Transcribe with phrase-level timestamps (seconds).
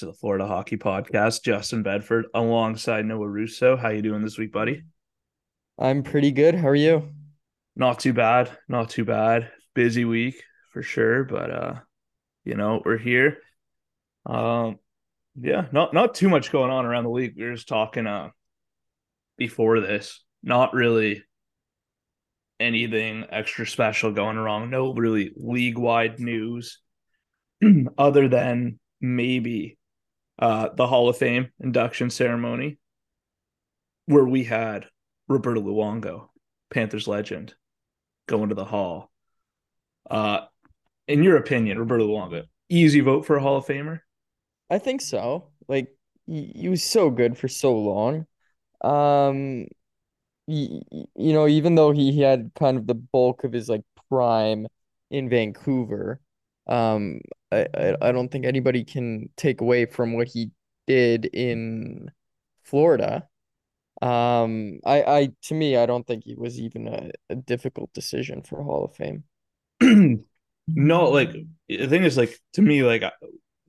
[0.00, 1.42] to the Florida Hockey Podcast.
[1.42, 3.76] Justin Bedford alongside Noah Russo.
[3.76, 4.82] How you doing this week, buddy?
[5.78, 6.54] I'm pretty good.
[6.54, 7.10] How are you?
[7.76, 8.50] Not too bad.
[8.66, 9.50] Not too bad.
[9.74, 11.74] Busy week for sure, but uh,
[12.44, 13.38] you know, we're here.
[14.26, 14.78] Um
[15.38, 17.34] yeah, not not too much going on around the league.
[17.36, 18.30] We were just talking uh
[19.36, 20.24] before this.
[20.42, 21.24] Not really
[22.58, 24.70] anything extra special going wrong.
[24.70, 26.80] No really league wide news
[27.98, 29.76] other than maybe
[30.40, 32.78] uh, the Hall of Fame induction ceremony
[34.06, 34.86] where we had
[35.28, 36.28] Roberto Luongo,
[36.70, 37.54] Panthers legend,
[38.26, 39.10] going to the Hall.
[40.10, 40.40] Uh,
[41.08, 44.00] in your opinion, Roberto Luongo, easy vote for a Hall of Famer?
[44.70, 45.48] I think so.
[45.68, 45.88] Like
[46.26, 48.26] he, he was so good for so long.
[48.82, 49.66] Um,
[50.46, 50.82] y-
[51.16, 54.66] you know, even though he, he had kind of the bulk of his like prime
[55.10, 56.20] in Vancouver,
[56.66, 57.20] um,
[57.52, 60.50] I, I I don't think anybody can take away from what he
[60.86, 62.10] did in
[62.64, 63.28] Florida.
[64.02, 68.42] Um, I I to me, I don't think it was even a, a difficult decision
[68.42, 69.24] for Hall of Fame.
[70.66, 71.32] no, like
[71.68, 73.04] the thing is, like to me, like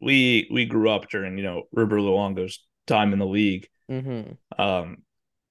[0.02, 4.34] we we grew up during you know Roberto Luongo's time in the league, Mm-hmm.
[4.58, 4.98] um,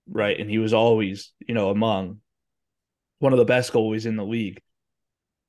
[0.08, 2.20] right, and he was always you know among
[3.18, 4.60] one of the best goalies in the league,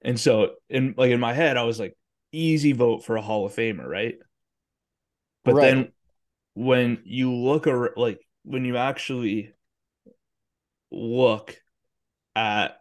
[0.02, 1.96] and so in like in my head, I was like
[2.32, 4.18] easy vote for a Hall of Famer, right?
[5.44, 5.62] But Right.
[5.62, 5.94] then
[6.56, 9.54] when you look ar- like when you actually
[10.92, 11.58] look
[12.36, 12.78] at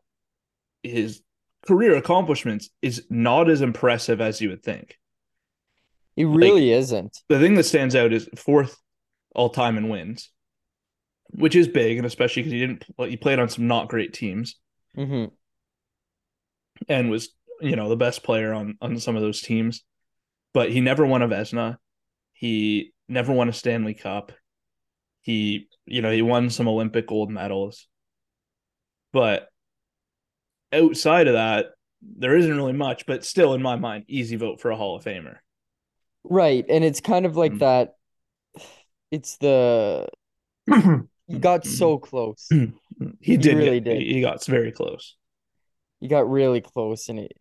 [0.83, 1.23] his
[1.67, 4.99] career accomplishments is not as impressive as you would think.
[6.15, 7.19] He really isn't.
[7.29, 8.79] The thing that stands out is fourth
[9.35, 10.31] all time in wins.
[11.33, 14.57] which is big, and especially because he didn't he played on some not great teams
[14.95, 15.31] hmm
[16.89, 17.31] and was
[17.61, 19.83] you know the best player on on some of those teams,
[20.55, 21.77] but he never won a Vezina.
[22.33, 24.33] He never won a Stanley Cup.
[25.21, 27.87] He you know he won some Olympic gold medals,
[29.13, 29.49] but
[30.73, 31.67] outside of that,
[32.03, 33.07] there isn't really much.
[33.07, 35.37] But still, in my mind, easy vote for a Hall of Famer.
[36.25, 36.65] Right.
[36.69, 37.59] And it's kind of like Mm.
[37.61, 37.95] that.
[39.11, 40.09] It's the
[40.69, 42.49] you got so close.
[43.21, 43.57] He did.
[43.57, 44.03] really get- did.
[44.03, 45.17] He got very close.
[46.01, 47.33] You got really close, and it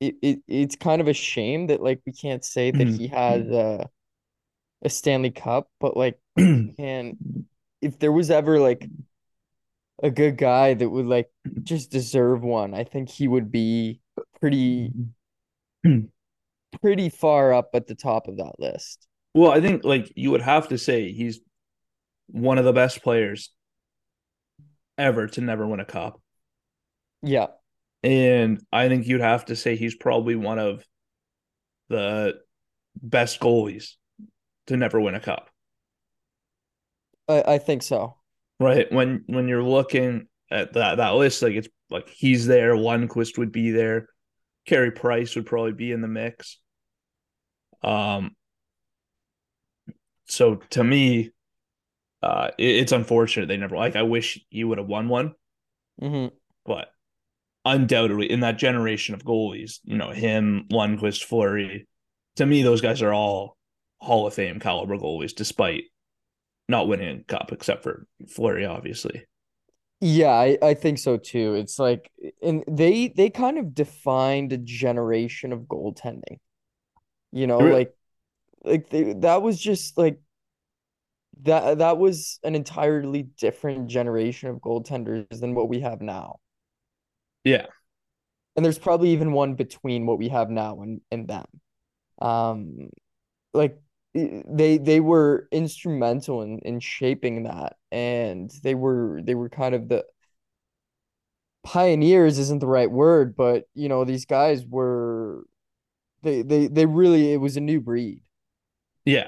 [0.00, 2.96] it, it it's kind of a shame that like we can't say that Mhm.
[2.96, 3.84] he had uh,
[4.82, 7.16] a Stanley Cup, but like man,
[7.82, 8.90] if there was ever like
[10.02, 11.30] a good guy that would like
[11.64, 14.00] just deserve one, I think he would be
[14.40, 14.92] pretty
[16.80, 19.06] pretty far up at the top of that list.
[19.34, 21.40] Well, I think like you would have to say he's
[22.28, 23.50] one of the best players
[24.98, 26.20] ever to never win a cup.
[27.22, 27.48] Yeah.
[28.08, 30.82] And I think you'd have to say he's probably one of
[31.90, 32.40] the
[33.02, 33.96] best goalies
[34.68, 35.50] to never win a cup.
[37.28, 38.16] I, I think so.
[38.58, 38.90] Right.
[38.90, 43.52] When when you're looking at that that list, like it's like he's there, Lundqvist would
[43.52, 44.08] be there,
[44.64, 46.58] Carey Price would probably be in the mix.
[47.82, 48.34] Um
[50.28, 51.30] so to me,
[52.22, 55.34] uh it- it's unfortunate they never like I wish you would have won one,
[56.00, 56.34] Mm-hmm.
[56.64, 56.90] but
[57.64, 61.86] undoubtedly in that generation of goalies, you know, him, Lundqvist, Fleury,
[62.36, 63.56] to me, those guys are all
[64.00, 65.84] Hall of Fame caliber goalies, despite
[66.68, 69.24] not winning a cup, except for Fleury, obviously.
[70.00, 71.54] Yeah, I, I think so too.
[71.54, 72.10] It's like
[72.40, 76.38] and they they kind of defined a generation of goaltending.
[77.32, 77.94] You know, Re- like
[78.62, 80.20] like they, that was just like
[81.42, 86.36] that that was an entirely different generation of goaltenders than what we have now.
[87.44, 87.66] Yeah.
[88.56, 91.46] And there's probably even one between what we have now and and them.
[92.20, 92.90] Um
[93.54, 93.78] like
[94.14, 99.88] they they were instrumental in in shaping that and they were they were kind of
[99.88, 100.04] the
[101.62, 105.44] pioneers isn't the right word, but you know, these guys were
[106.22, 108.22] they they they really it was a new breed.
[109.04, 109.26] Yeah.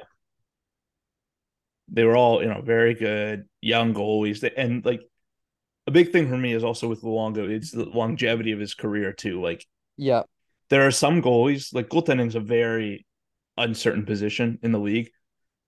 [1.89, 4.49] They were all, you know, very good young goalies.
[4.57, 5.03] And like
[5.91, 9.13] a big thing for me is also with Luongo, it's the longevity of his career
[9.13, 9.41] too.
[9.43, 9.67] Like
[9.97, 10.23] Yeah.
[10.69, 13.07] there are some goalies, like goaltending is a very
[13.57, 15.11] uncertain position in the league.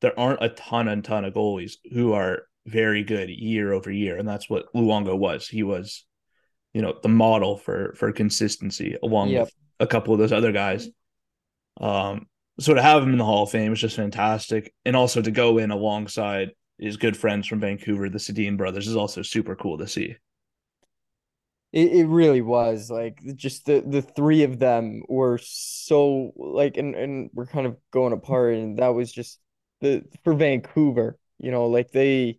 [0.00, 4.16] There aren't a ton and ton of goalies who are very good year over year,
[4.16, 5.48] and that's what Luongo was.
[5.48, 6.04] He was,
[6.72, 9.40] you know, the model for for consistency, along Yep.
[9.44, 10.88] with a couple of those other guys.
[11.80, 12.28] Um,
[12.60, 15.30] so to have him in the Hall of Fame is just fantastic, and also to
[15.32, 19.78] go in alongside his good friends from Vancouver, the Sedin brothers, is also super cool
[19.78, 20.16] to see.
[21.72, 26.94] It it really was like just the the three of them were so like and
[26.94, 29.40] and we're kind of going apart and that was just
[29.80, 32.38] the for Vancouver, you know, like they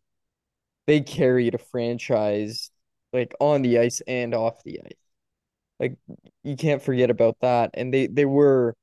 [0.87, 2.71] they carried a franchise
[3.13, 4.93] like on the ice and off the ice.
[5.79, 5.97] Like
[6.43, 7.71] you can't forget about that.
[7.75, 8.75] And they they were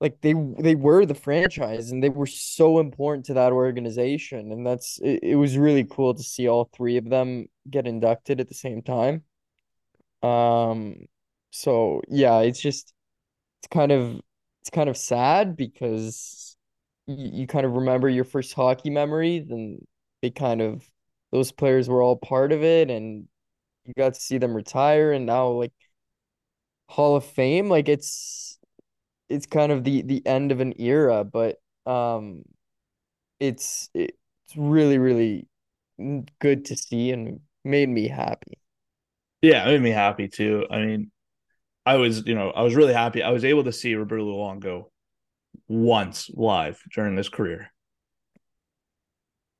[0.00, 4.52] like they they were the franchise and they were so important to that organization.
[4.52, 8.40] And that's it, it was really cool to see all three of them get inducted
[8.40, 9.24] at the same time.
[10.22, 11.06] Um
[11.50, 12.92] so yeah it's just
[13.60, 14.20] it's kind of
[14.60, 16.56] it's kind of sad because
[17.06, 19.86] you, you kind of remember your first hockey memories and
[20.22, 20.88] they kind of
[21.32, 23.28] those players were all part of it and
[23.86, 25.72] you got to see them retire and now like
[26.88, 28.57] Hall of Fame like it's
[29.28, 31.56] it's kind of the the end of an era, but
[31.86, 32.42] um,
[33.40, 34.16] it's it's
[34.56, 35.48] really really
[36.40, 38.58] good to see and made me happy.
[39.42, 40.66] Yeah, it made me happy too.
[40.70, 41.10] I mean,
[41.86, 43.22] I was, you know, I was really happy.
[43.22, 44.90] I was able to see Roberto Luongo
[45.68, 47.72] once live during his career.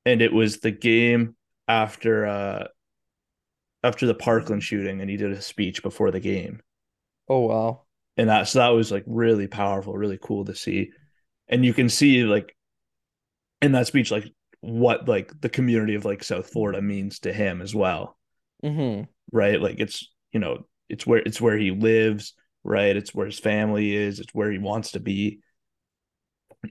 [0.06, 1.36] And it was the game
[1.68, 2.68] after uh
[3.82, 6.62] after the Parkland shooting and he did a speech before the game.
[7.28, 7.87] Oh wow.
[8.18, 10.92] And that so that was like really powerful, really cool to see.
[11.48, 12.56] And you can see like
[13.62, 14.24] in that speech like
[14.60, 18.16] what like the community of like South Florida means to him as well
[18.62, 19.08] Mm-hmm.
[19.32, 19.60] right?
[19.60, 22.34] Like it's you know it's where it's where he lives,
[22.64, 22.96] right?
[22.96, 24.20] It's where his family is.
[24.20, 25.40] It's where he wants to be.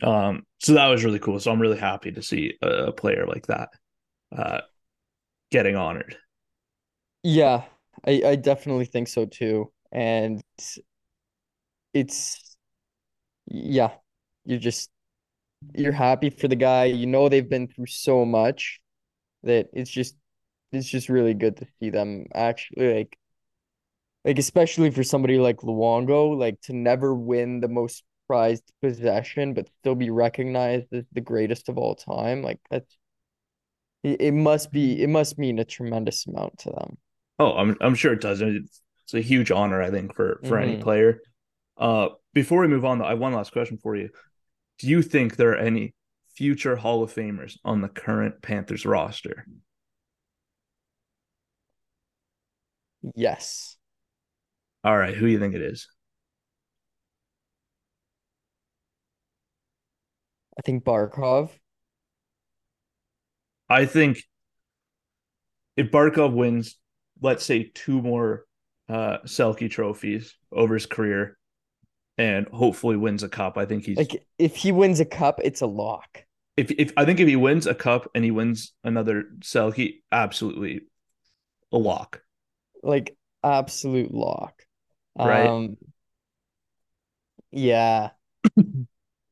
[0.02, 1.40] Um, so that was really cool.
[1.40, 3.70] So I'm really happy to see a, a player like that
[4.36, 4.62] uh,
[5.52, 6.18] getting honored.
[7.24, 7.66] Yeah,
[8.06, 9.72] I I definitely think so too.
[9.92, 10.42] And
[11.98, 12.58] it's
[13.48, 13.92] yeah,
[14.46, 14.90] you're just
[15.76, 16.86] you're happy for the guy.
[16.86, 18.82] You know they've been through so much
[19.44, 20.16] that it's just
[20.74, 23.18] it's just really good to see them actually like
[24.26, 29.70] like especially for somebody like Luongo, like to never win the most prized possession, but
[29.80, 32.42] still be recognized as the greatest of all time.
[32.42, 32.98] Like that's
[34.04, 36.98] it, it must be it must mean a tremendous amount to them.
[37.40, 38.42] Oh, I'm I'm sure it does.
[38.42, 40.78] It's, it's a huge honor, I think, for for any Mhm.
[40.78, 41.22] player.
[41.78, 44.10] Uh, before we move on, though, I have one last question for you.
[44.80, 45.94] Do you think there are any
[46.36, 49.46] future Hall of Famers on the current Panthers roster?
[53.16, 53.78] Yes.
[54.84, 55.88] All right, who do you think it is?
[60.58, 61.52] I think Barkov.
[63.70, 64.24] I think
[65.76, 66.78] if Barkov wins,
[67.22, 68.46] let's say two more
[68.90, 71.38] uh Selke trophies over his career
[72.18, 75.62] and hopefully wins a cup, I think he's Like if he wins a cup, it's
[75.62, 76.24] a lock.
[76.58, 80.02] if if I think if he wins a cup and he wins another cell, he
[80.12, 80.82] absolutely
[81.72, 82.22] a lock.
[82.84, 84.64] Like absolute lock.
[85.18, 85.48] Right.
[85.48, 85.78] Um
[87.52, 88.10] yeah.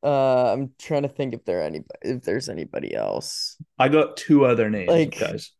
[0.03, 3.57] Uh I'm trying to think if there any if there's anybody else.
[3.79, 5.51] I got two other names, Like- guys.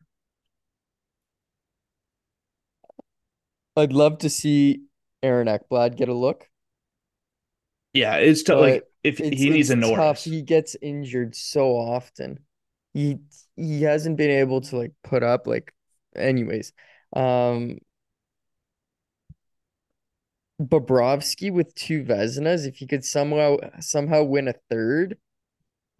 [3.75, 4.83] I'd love to see
[5.23, 6.47] Aaron Ekblad get a look.
[7.95, 8.59] Yeah, it's tough.
[8.59, 9.81] Like if It's he needs a tough.
[9.81, 12.39] Norris, He gets injured so often.
[12.93, 13.19] He
[13.55, 15.73] he hasn't been able to like put up like
[16.15, 16.73] anyways.
[17.15, 17.79] Um
[20.61, 25.17] Bobrovsky with two Vezinas, if he could somehow somehow win a third.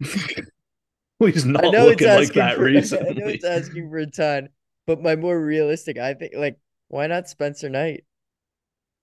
[1.18, 4.06] he's not I know it's looking like that for I know it's asking for a
[4.06, 4.50] ton,
[4.86, 8.04] but my more realistic, I think like why not Spencer Knight?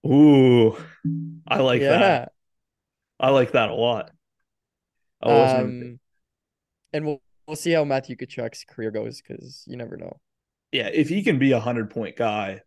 [0.05, 0.75] Ooh,
[1.47, 1.97] I like yeah.
[1.97, 2.31] that.
[3.24, 4.12] I like that a lot.
[5.24, 6.00] I wasn't even Um
[6.94, 10.20] and we'll we'll see how Matthew Tkachuk's career goes because you never know.
[10.72, 12.62] yeah, if he can be a hundred point guy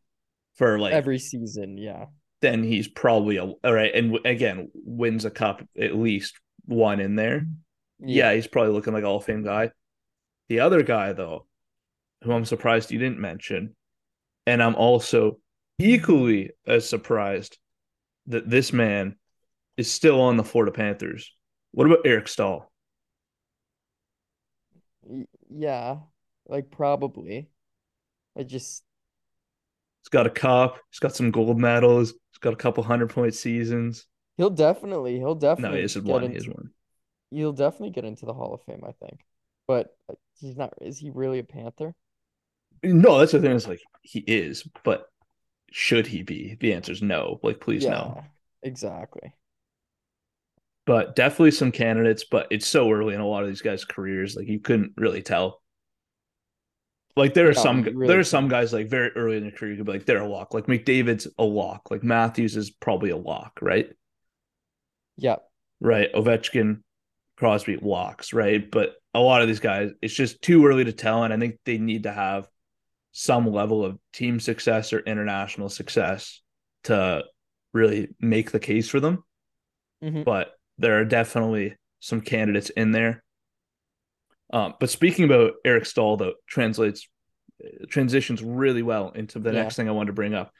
[0.57, 2.07] for like Every season, yeah.
[2.41, 3.95] then he's probably a all right.
[3.95, 7.47] And w- again, wins a cup at least one in there.
[8.01, 9.71] Yeah, he's probably looking like all fame guy.
[10.49, 11.47] The other guy though,
[12.25, 13.77] who I'm surprised you didn't mention,
[14.47, 15.39] and I'm also
[15.79, 17.59] equally as surprised
[18.29, 19.17] that this man
[19.77, 21.33] is still on the Florida Panthers.
[21.73, 22.71] What about Eric Staal?
[25.51, 25.99] Yeah,
[26.49, 27.49] like probably.
[28.37, 28.83] I just
[30.03, 30.79] He's got a cup.
[30.91, 32.11] He's got some gold medals.
[32.13, 34.07] He's got a couple hundred point seasons.
[34.37, 35.83] he'll definitely he'll definitely.
[35.83, 36.23] No, he one.
[36.23, 36.71] He into is one.
[37.31, 39.21] he'll definitely get into the Hall of Fame, I think.
[39.67, 41.95] But uh, he's not is he really a Panther?
[42.83, 43.53] No, that's the thing.
[43.53, 45.09] Is like he is, but
[45.73, 46.57] should he be?
[46.61, 47.41] The answer is no.
[47.43, 48.23] Like, please no.
[48.63, 49.33] Exactly.
[50.87, 52.25] But definitely some candidates.
[52.25, 54.37] But it's so early in a lot of these guys' careers.
[54.37, 55.61] Like you couldn't really tell.
[57.17, 59.51] Like there are No, some really there are some guys like very early in their
[59.51, 60.53] career you could be like they're a lock.
[60.55, 61.91] Like McDavid's a lock.
[61.91, 63.91] Like Matthews is probably a lock, right?
[65.17, 65.37] Yeah.
[65.81, 66.13] Right.
[66.13, 66.83] Ovechkin,
[67.37, 68.71] Crosby locks, right?
[68.71, 71.25] But a lot of these guys, it's just too early to tell.
[71.25, 72.49] And I think they need to have
[73.13, 76.43] some level of team success or international success
[76.85, 77.25] to
[77.73, 79.25] really make the case for them.
[80.05, 80.25] Mhm.
[80.25, 83.23] But there are definitely some candidates in there.
[84.53, 87.09] Um, but speaking about Eric Staal, though, translates
[87.89, 89.63] transitions really well into the Yeah.
[89.63, 90.53] next thing I wanted to bring up.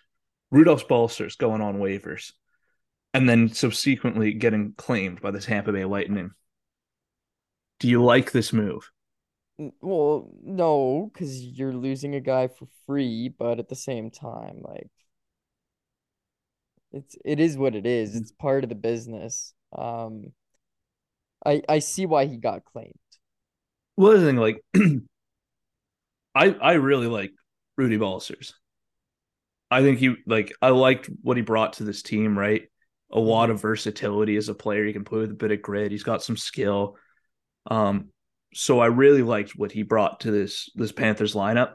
[0.51, 2.33] Rudolph Balcers going on waivers
[3.13, 6.31] and then subsequently getting claimed by the Tampa Bay Lightning.
[7.81, 8.91] Do you like this move?
[9.81, 14.91] Well, no, because you're losing a guy for free, but at the same time, like
[16.93, 18.17] it's it is what it is.
[18.17, 19.55] It's part of the business.
[19.77, 20.33] Um,
[21.45, 22.95] I I see why he got claimed.
[23.97, 24.61] Well, the thing, like,
[26.35, 27.33] I I really like
[27.77, 28.55] Rudy Balcers.
[29.71, 32.39] I think he like I liked what he brought to this team.
[32.39, 32.69] Right,
[33.11, 34.85] a lot of versatility as a player.
[34.85, 35.93] He can play with a bit of grit.
[35.93, 36.97] He's got some skill.
[37.69, 38.11] Um,
[38.55, 41.75] so I really liked what he brought to this this Panthers lineup.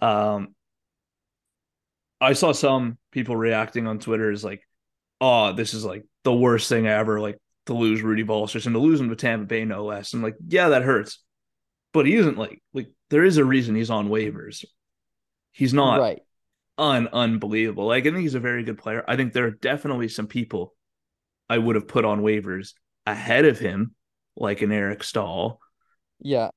[0.00, 0.54] Um,
[2.20, 4.62] I saw some people reacting on Twitter as like,
[5.20, 8.80] "Oh, this is like the worst thing ever." Like to lose Rudy Balcers and to
[8.80, 10.14] lose him to Tampa Bay, no less.
[10.14, 11.24] I'm like, yeah, that hurts,
[11.92, 14.64] but he isn't like like there is a reason he's on waivers.
[15.52, 16.22] He's not Right.
[16.78, 17.86] un unbelievable.
[17.86, 19.04] Like I think he's a very good player.
[19.08, 20.74] I think there are definitely some people
[21.50, 22.74] I would have put on waivers
[23.06, 23.94] ahead of him,
[24.36, 25.60] like an Eric Staal,
[26.20, 26.50] Yeah.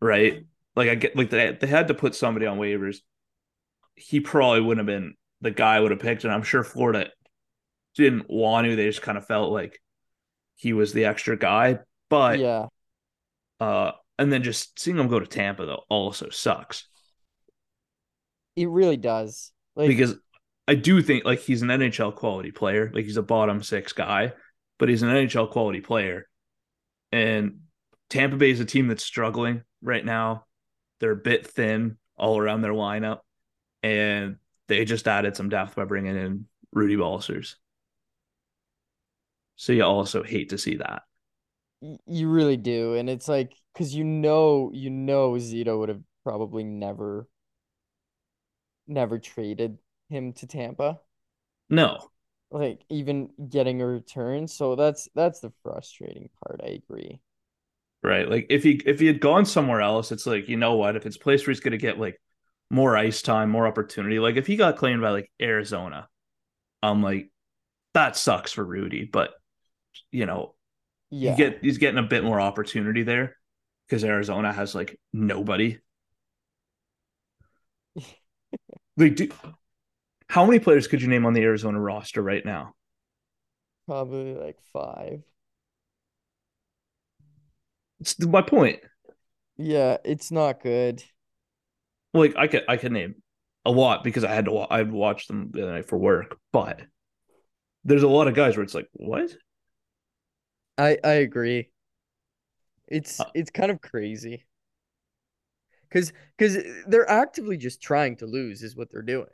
[0.00, 0.44] right?
[0.76, 2.98] Like I get like they they had to put somebody on waivers.
[3.96, 7.10] He probably wouldn't have been the guy I would have picked, and I'm sure Florida
[7.98, 8.76] didn't want to.
[8.76, 9.80] They just kind of felt like
[10.56, 11.80] he was the extra guy.
[12.08, 12.66] But yeah,
[13.60, 16.88] uh, and then just seeing him go to Tampa though also sucks
[18.58, 19.52] it really does.
[19.76, 20.16] Like because
[20.66, 24.32] I do think like he's an NHL quality player, like he's a bottom six guy,
[24.78, 26.28] but he's an NHL quality player,
[27.12, 27.60] and
[28.10, 30.44] Tampa Bay is a team that's struggling right now.
[30.98, 33.20] They're a bit thin all around their lineup,
[33.82, 34.36] and
[34.66, 37.56] they just added some depth by bringing in Rudy Balcers.
[39.58, 41.02] So you also hate to see that.
[42.06, 46.64] you really do, and it's like because you know, you know, Zito would have probably
[46.64, 47.28] never,
[48.88, 51.00] never traded him to Tampa.
[51.70, 52.10] No,
[52.50, 54.48] Like even getting a return.
[54.48, 56.60] So that's that's the frustrating part.
[56.62, 57.20] I agree.
[58.02, 58.28] right?
[58.28, 60.96] Like if he if he had gone somewhere else, it's like you know what?
[60.96, 62.20] If it's a place where he's going to get like
[62.70, 64.18] more ice time, more opportunity.
[64.18, 66.08] Like if he got claimed by like Arizona,
[66.82, 67.30] I'm like
[67.94, 69.32] that sucks for Rudy, but
[70.10, 70.54] you know
[71.10, 71.30] Yeah.
[71.32, 73.36] you get he's getting a bit more opportunity there
[73.86, 75.78] because Arizona has like nobody.
[78.96, 79.28] like, do,
[80.28, 82.74] how many players could you name on the Arizona roster right now?
[83.86, 85.24] Probably like five.
[88.00, 88.80] It's my point.
[89.58, 91.04] Yeah, it's not good.
[92.14, 93.16] Like I could I could name
[93.64, 96.80] a lot because I had to I watched them the other night for work, but
[97.84, 99.30] there's a lot of guys where it's like what?
[100.78, 101.70] I I agree.
[102.88, 104.44] It's Uh, it's kind of crazy.
[105.90, 106.56] Cause cause
[106.86, 109.28] they're actively just trying to lose is what they're doing.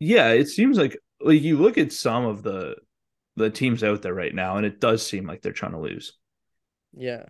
[0.00, 2.76] Yeah, it seems like like you look at some of the
[3.36, 6.14] the teams out there right now, and it does seem like they're trying to lose,
[6.96, 7.26] Yeah.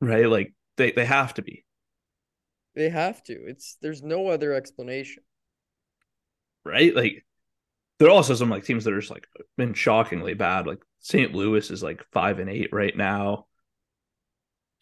[0.00, 0.28] right?
[0.28, 1.64] Like they they have to be,
[2.74, 3.32] They have to.
[3.48, 5.24] It's there's no other explanation.
[6.64, 6.94] right?
[6.94, 7.24] Like
[7.98, 10.66] there are also some like teams that are just like been shockingly bad.
[10.68, 11.34] Like St.
[11.34, 13.44] Louis is like five and eight right now.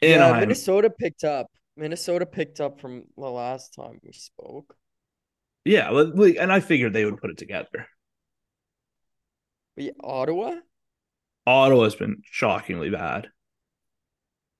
[0.01, 1.49] Yeah, Anaheim, Minnesota picked up.
[1.77, 4.77] Minnesota picked up from the last time we spoke.
[5.65, 7.89] yeah, and I figured they would put it together.
[9.75, 10.61] But yeah, Ottawa?
[11.45, 13.29] Ottawa's been shockingly bad.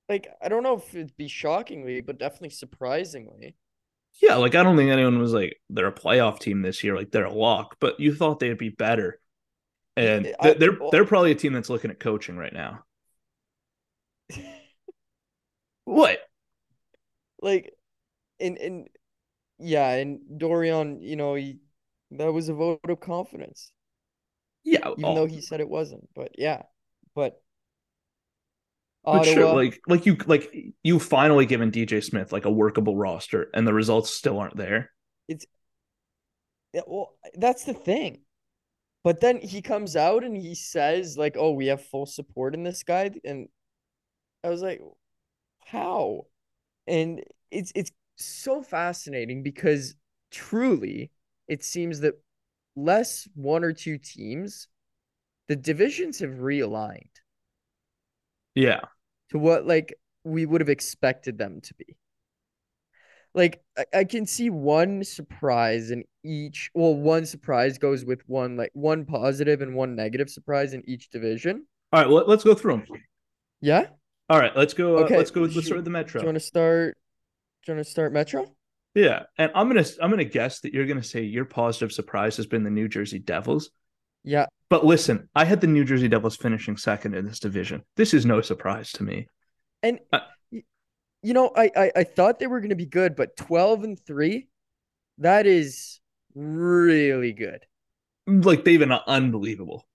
[0.09, 3.55] Like, I don't know if it'd be shockingly, but definitely surprisingly.
[4.21, 7.11] Yeah, like I don't think anyone was like they're a playoff team this year, like
[7.11, 9.19] they're a lock, but you thought they'd be better.
[9.95, 12.83] And I- they're they're probably a team that's looking at coaching right now.
[15.85, 16.19] What?
[17.41, 17.73] Like,
[18.39, 18.87] and and
[19.59, 21.59] yeah, and Dorion, you know, he
[22.11, 23.71] that was a vote of confidence,
[24.63, 26.07] Yeah, even oh, though he said it wasn't.
[26.15, 26.63] But yeah,
[27.15, 27.41] but
[29.05, 30.53] but sure, like like you like
[30.83, 34.91] you finally given DJ Smith like a workable roster, and the results still aren't there.
[35.27, 35.45] It's
[36.73, 38.21] Yeah, well, that's the thing.
[39.03, 42.63] But then he comes out and he says, like, oh, we have full support in
[42.63, 43.11] this guy.
[43.25, 43.49] And
[44.43, 44.81] I was like,
[45.65, 46.27] how?
[46.87, 49.95] And it's it's so fascinating because
[50.31, 51.11] truly
[51.47, 52.15] it seems that
[52.75, 54.67] less one or two teams,
[55.47, 57.09] the divisions have realigned
[58.55, 58.81] Yeah,
[59.29, 61.97] to what like we would have expected them to be.
[63.35, 66.69] Like I, I can see one surprise in each.
[66.73, 71.09] Well, one surprise goes with one like one positive and one negative surprise in each
[71.09, 71.65] division.
[71.91, 72.09] all right.
[72.09, 72.85] Well, let's go through them.
[73.61, 73.87] Yeah.
[74.29, 74.97] All right, let's go.
[74.97, 75.41] Uh, Okay, let's go.
[75.41, 76.97] Let's start with the metro Do you want to start?
[77.65, 78.45] Do you want to start Metro?
[78.95, 82.45] Yeah, and I'm gonna I'm gonna guess that you're gonna say your positive surprise has
[82.45, 83.69] been the New Jersey Devils.
[84.23, 84.45] Yeah.
[84.69, 87.83] But listen, I had the New Jersey Devils finishing second in this division.
[87.95, 89.27] This is no surprise to me.
[89.81, 90.19] And Uh,
[91.23, 93.99] you know, I, I I thought they were going to be good, but 12 and
[93.99, 94.47] 3,
[95.19, 95.99] that is
[96.35, 97.65] really good.
[98.27, 99.85] Like they've been unbelievable.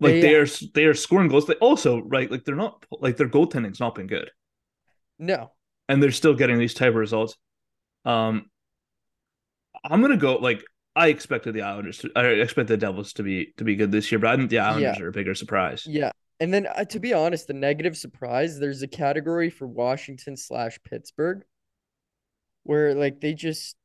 [0.00, 1.46] Like They- they are they are scoring goals.
[1.46, 4.30] They also right like they're not like their goaltending's not been good,
[5.18, 5.52] No.
[5.88, 7.36] and they're still getting these type of results.
[8.04, 8.50] Um,
[9.84, 10.62] I'm gonna go like
[10.96, 11.98] I expected the Islanders.
[11.98, 14.50] To, I expect the Devils to be to be good this year, but I think
[14.50, 15.04] the Islanders Yeah.
[15.04, 15.84] are a bigger surprise.
[15.86, 16.12] Yeah.
[16.40, 20.78] And then uh, to be honest, the negative surprise, there's a category for Washington slash
[20.84, 21.44] Pittsburgh
[22.64, 23.76] where like they just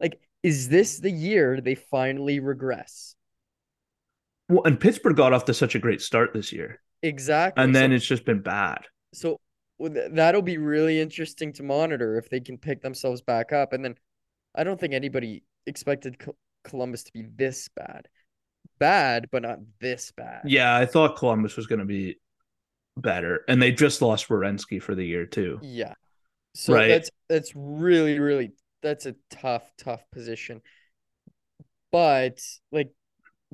[0.00, 3.14] like, is this the year they finally regress?
[4.48, 7.62] Well, and Pittsburgh got off to such a great start this year, Exactly.
[7.62, 8.86] and then so, it's just been bad.
[9.12, 9.38] so
[10.10, 13.72] that'll be really interesting to monitor if they can pick themselves back up.
[13.72, 13.94] And then
[14.54, 18.08] I don't think anybody expected Co- Columbus to be this bad.
[18.78, 20.42] Bad, but not this bad.
[20.46, 22.18] Yeah, I thought Columbus was going to be
[22.96, 25.58] better, and they just lost Werenski for the year too.
[25.62, 25.94] Yeah.
[26.54, 26.88] So Right.
[26.88, 30.62] that's that's really really that's a tough tough position.
[31.90, 32.40] But
[32.72, 32.90] like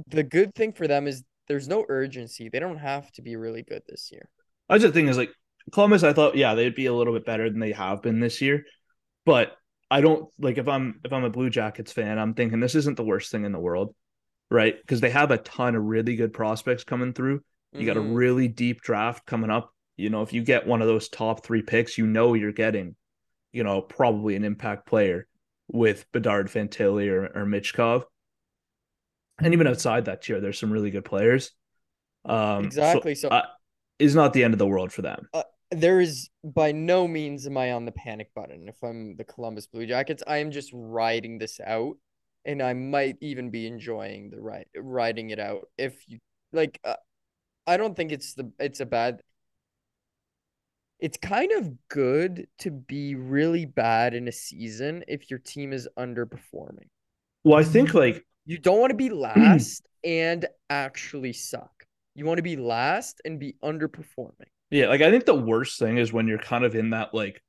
[0.09, 2.49] the good thing for them is there's no urgency.
[2.49, 4.29] They don't have to be really good this year.
[4.69, 5.33] I just think is like
[5.73, 6.03] Columbus.
[6.03, 8.65] I thought yeah they'd be a little bit better than they have been this year,
[9.25, 9.57] but
[9.91, 12.97] I don't like if I'm if I'm a Blue Jackets fan, I'm thinking this isn't
[12.97, 13.95] the worst thing in the world,
[14.51, 14.77] right?
[14.81, 17.43] Because they have a ton of really good prospects coming through.
[17.73, 18.15] You got a Mhm.
[18.15, 19.73] really deep draft coming up.
[19.97, 22.97] You know, if you get one of those top three picks, you know you're getting,
[23.53, 25.27] you know, probably an impact player
[25.69, 28.05] with Bedard, Fantilli, or, or Michkov.
[29.39, 31.53] And even outside that tier, there's some really good players.
[32.25, 33.15] Um, Exactly.
[33.15, 33.47] So, uh,
[33.99, 35.29] is not the end of the world for them.
[35.71, 39.67] there is by no means am I on the panic button if I'm the Columbus
[39.67, 40.23] Blue Jackets.
[40.27, 41.97] I am just riding this out,
[42.45, 45.69] and I might even be enjoying the ride riding it out.
[45.79, 46.19] If you
[46.53, 46.97] like, uh,
[47.67, 49.23] I don't think it's the it's a bad.
[51.01, 55.89] It's kind of good to be really bad in a season if your team is
[55.99, 56.89] underperforming.
[57.43, 61.73] Well, I think like You don't want to be last and actually suck.
[62.15, 64.49] You want to be last and be underperforming.
[64.71, 67.43] Yeah, like I think the worst thing is when you're kind of in that like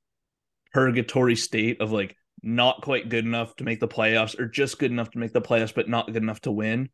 [0.73, 4.91] purgatory state of like not quite good enough to make the playoffs or just good
[4.91, 6.89] enough to make the playoffs but not good enough to win.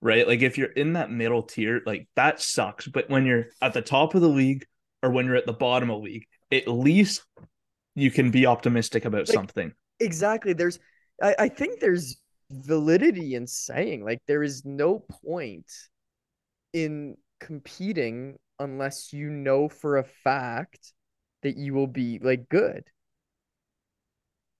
[0.00, 0.26] Right?
[0.26, 2.88] Like if you're in that middle tier, like that sucks.
[2.88, 4.64] But when you're at the top of the league
[5.02, 7.22] or when you're at the bottom of the league, at least
[7.94, 9.72] you can be optimistic about Like- something.
[10.00, 10.52] Exactly.
[10.54, 10.78] There's
[11.22, 12.16] I, I think there's
[12.50, 15.70] validity in saying like there is no point
[16.72, 20.92] in competing unless you know for a fact
[21.42, 22.84] that you will be like good.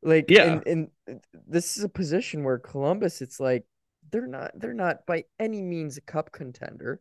[0.03, 0.61] Like Yeah.
[0.65, 3.65] and, and this is a position where Columbus it's like
[4.11, 7.01] they're not they're not by any means a cup contender.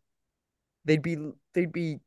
[0.86, 1.18] They'd be
[1.54, 2.00] they'd be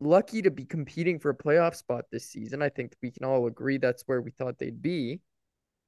[0.00, 2.62] lucky to be competing for a playoff spot this season.
[2.62, 5.20] I think we can all agree that's where we thought they'd be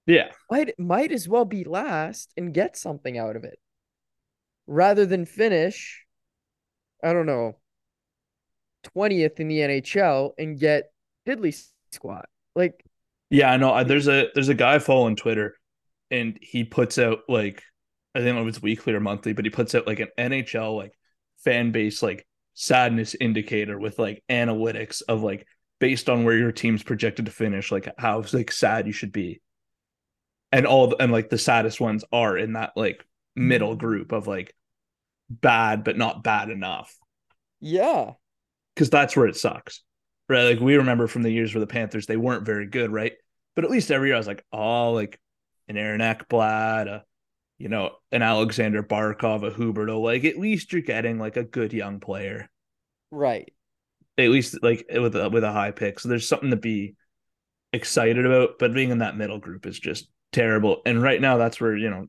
[0.07, 0.31] Yeah.
[0.51, 3.59] might might as well be last and get something out of it
[4.69, 6.05] rather than finish
[7.03, 7.57] i don't know
[8.97, 10.93] 20th in the nhl and get
[11.27, 11.55] diddly
[11.93, 12.85] squat like
[13.31, 13.73] Yeah, I know.
[13.73, 15.57] I- There's a there's a guy I follow on Twitter,
[16.11, 17.63] and he puts out like
[18.15, 20.77] I don't know if it's weekly or monthly, but he puts out like an NHL
[20.77, 20.93] like
[21.45, 25.47] fan base like sadness indicator with like analytics of like
[25.79, 29.41] based on where your team's projected to finish, like how like sad you should be,
[30.53, 34.27] and all the, and like the saddest ones are in that like middle group of
[34.27, 34.55] like
[35.29, 36.95] bad but not bad enough.
[37.61, 38.13] Yeah.
[38.75, 39.83] Because that's where it sucks,
[40.29, 40.45] right?
[40.45, 43.13] Like we remember from the years where the Panthers they weren't very good, right?
[43.55, 45.19] But at least every year I was like, oh, like
[45.69, 47.05] an Aaron Ekblad, a
[47.59, 50.03] you know, an Alexander Barkov, a Huberdeau.
[50.03, 52.51] Like at least you're getting like a good young player,
[53.11, 53.51] right
[54.19, 56.01] at least like with a, with a high pick.
[56.01, 56.95] So there's something to be
[57.73, 58.59] excited about.
[58.59, 60.83] But being in that middle group is just terrible.
[60.87, 62.07] And right now, that's where you know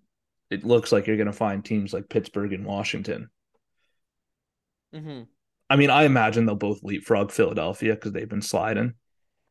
[0.49, 3.29] it looks like you're going to find teams like Pittsburgh and Washington.
[4.93, 5.23] mm-hmm.
[5.69, 8.93] I mean, I imagine they'll both leapfrog Philadelphia because they've been sliding.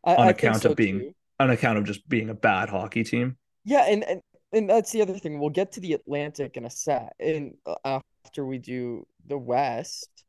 [0.05, 1.12] I, On I account of being- too.
[1.40, 3.37] on account of just being a bad hockey team.
[3.64, 4.20] yeah and, and
[4.52, 7.98] and that's the other thing we'll get to the atlantic in a set in uh,
[8.24, 10.24] after we do the west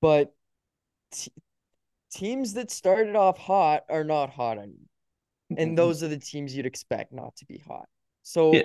[0.00, 0.34] but
[1.12, 1.30] t-
[2.10, 4.88] teams that started off hot are not hot anymore
[5.58, 7.86] and those are the teams you'd expect not to be hot.
[8.22, 8.62] So, Yeah.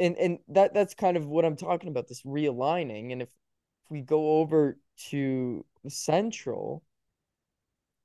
[0.00, 2.08] and and that that's kind of what I'm talking about.
[2.08, 4.76] This realigning, and if if we go over
[5.10, 6.82] to Central,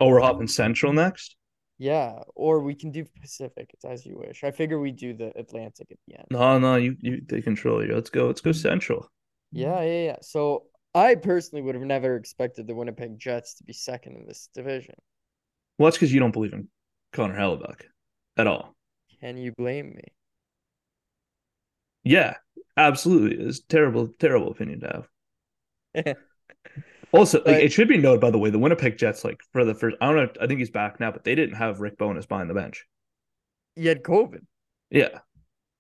[0.01, 1.35] Oh, we're hopping Central next.
[1.77, 3.71] yeah, or we can do Pacific.
[3.73, 4.43] It's as you wish.
[4.43, 6.27] I figure we do the Atlantic at the end.
[6.31, 7.93] No, no, you you take control here.
[7.93, 8.25] Let's go.
[8.27, 9.11] Let's go Central.
[9.51, 10.15] Yeah, yeah, yeah.
[10.21, 14.49] So I personally would have never expected the Winnipeg Jets to be second in this
[14.53, 14.95] division.
[15.77, 16.69] Well, that's because you don't believe in
[17.13, 17.81] Connor Hellebuyck
[18.37, 18.75] at all.
[19.19, 20.13] Can you blame me?
[22.03, 22.35] Yeah,
[22.77, 23.45] absolutely.
[23.45, 25.07] It's terrible, terrible opinion to
[25.95, 26.15] have.
[27.11, 29.73] Also, like it should be noted by the way, the Winnipeg Jets, like for the
[29.73, 32.27] first, I don't know, I think he's back now, but they didn't have Rick Bowness
[32.27, 32.85] behind the bench.
[33.75, 34.45] He had COVID.
[34.91, 35.19] Yeah,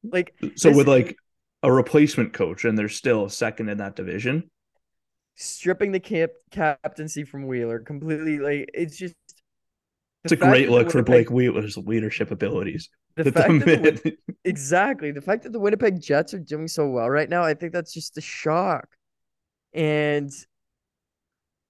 [0.03, 1.15] Like so This- with like
[1.61, 4.49] a replacement coach, and they're still second in that division.
[5.35, 8.39] stripping the cap captaincy from Wheeler completely.
[8.39, 9.15] Like it's just.
[10.23, 12.89] It's a great look for Blake Wheeler's leadership abilities.
[13.15, 16.87] The fact the that the exactly the fact that the Winnipeg Jets are doing so
[16.89, 18.87] well right now, I think that's just a shock.
[19.73, 20.31] And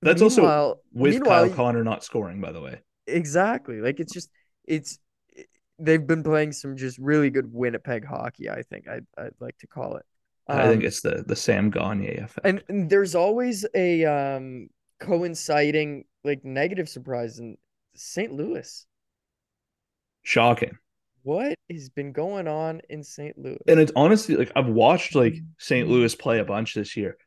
[0.02, 2.82] That's also meanwhile- with meanwhile, Kyle Connor not scoring, by the way.
[3.08, 3.82] Exactly.
[3.82, 4.30] Like it's just
[4.66, 5.00] it's
[5.80, 9.68] they've been playing some just really good Winnipeg hockey, I think I'd I'd like to
[9.68, 10.06] call it.
[10.48, 12.46] I think Um, it's the the Sam Gagner effect.
[12.46, 17.58] and, and there's always a um coinciding like negative surprise in
[17.96, 18.32] St.
[18.34, 18.86] Louis.
[20.24, 20.78] Shocking.
[21.24, 23.38] What has been going on in St.
[23.38, 23.58] Louis?
[23.68, 25.88] And it's honestly like I've watched like St.
[25.88, 27.18] Louis play a bunch this year.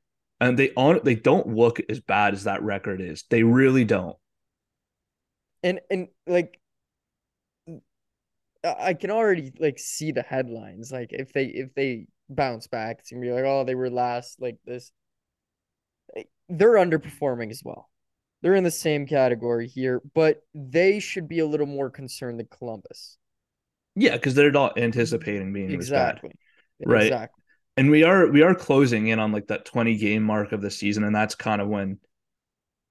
[0.42, 3.24] And they on they don't look as bad as that record is.
[3.30, 4.16] They really don't.
[5.62, 6.58] And and like
[8.64, 10.90] I can already like see the headlines.
[10.90, 14.40] Like if they if they bounce back, it's gonna be like, oh, they were last
[14.40, 14.90] like this.
[16.48, 17.88] They're underperforming as well.
[18.42, 22.48] They're in the same category here, but they should be a little more concerned than
[22.48, 23.16] Columbus.
[23.94, 26.30] Yeah, because they're not anticipating being exactly.
[26.80, 26.90] bad.
[26.90, 27.02] Right.
[27.04, 27.41] Exactly.
[27.76, 30.70] And we are we are closing in on like that 20 game mark of the
[30.70, 31.98] season, and that's kind of when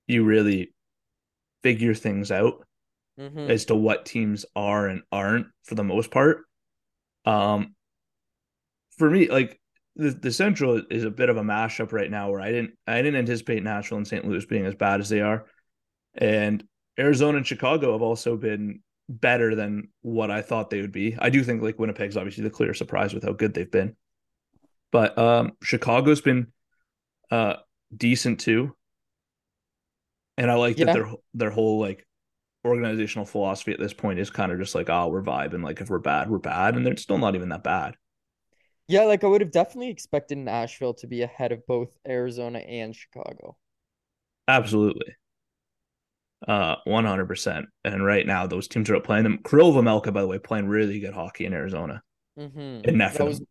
[0.08, 0.74] you really
[1.62, 2.66] figure things out
[3.20, 3.52] mm-hmm.
[3.52, 6.44] as to what teams are and aren't for the most part.
[7.26, 7.76] Um
[8.98, 9.60] for me, like
[9.96, 13.02] the, the Central is a bit of a mashup right now where I didn't I
[13.02, 14.26] didn't anticipate Nashville and St.
[14.28, 15.46] Louis being as bad as they are.
[16.16, 16.64] And
[17.00, 21.16] Arizona and Chicago have also been better than what I thought they would be.
[21.20, 23.96] I do think like Winnipeg's obviously the clear surprise with how good they've been.
[24.92, 26.48] But um Chicago's been
[27.30, 27.56] uh
[27.96, 28.76] decent too.
[30.38, 30.86] And I like yeah.
[30.86, 32.06] that their their whole like
[32.66, 35.64] organizational philosophy at this point is kind of just like, oh, we're vibing.
[35.64, 36.76] Like if we're bad, we're bad.
[36.76, 37.96] And they're still not even that bad.
[38.88, 42.96] Yeah, like I would have definitely expected Nashville to be ahead of both Arizona and
[42.96, 43.56] Chicago.
[44.48, 45.16] Absolutely.
[46.48, 47.66] Uh, 100%.
[47.86, 49.40] And right now, those teams are playing them.
[49.46, 52.02] Karel Vejmelka, by the way, playing really good hockey in Arizona.
[52.38, 52.90] Mm-hmm.
[52.90, 53.42] In that was,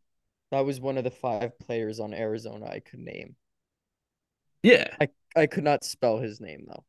[0.50, 3.36] that was one of the five players on Arizona I could name.
[4.62, 4.88] Yeah.
[5.00, 6.84] I, I could not spell his name, though.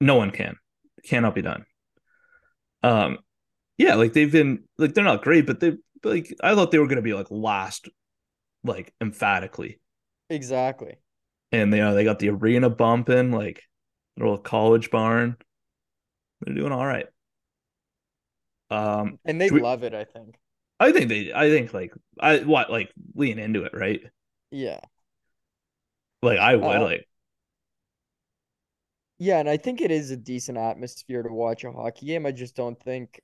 [0.00, 0.56] No one can.
[1.04, 1.64] cannot be done.
[2.82, 3.18] Um,
[3.76, 6.86] yeah, like they've been like they're not great, but they like I thought they were
[6.86, 7.88] gonna be like last,
[8.64, 9.80] like emphatically.
[10.28, 10.96] Exactly.
[11.52, 13.62] And they you know they got the arena bumping, like
[14.16, 15.36] little college barn.
[16.40, 17.06] They're doing all right.
[18.70, 19.94] Um, and they we, love it.
[19.94, 20.36] I think.
[20.80, 21.32] I think they.
[21.32, 24.00] I think like I what like lean into it, right?
[24.50, 24.80] Yeah.
[26.22, 27.06] Like I would uh, like.
[29.18, 32.24] Yeah, and I think it is a decent atmosphere to watch a hockey game.
[32.24, 33.20] I just don't think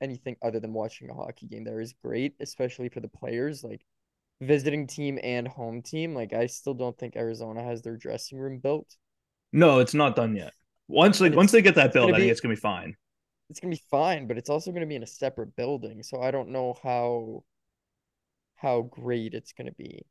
[0.00, 3.64] anything other than watching a hockey game there is great, especially for the players.
[3.64, 3.84] Like
[4.40, 6.14] visiting team and home team.
[6.14, 8.96] Like I still don't think Arizona has their dressing room built.
[9.52, 10.52] No, it's not done yet.
[10.86, 12.96] Once like once they get that built, I think it's gonna be fine.
[13.52, 16.30] It's gonna be fine, but it's also gonna be in a separate building, so I
[16.30, 17.44] don't know how
[18.56, 20.06] how great it's gonna be.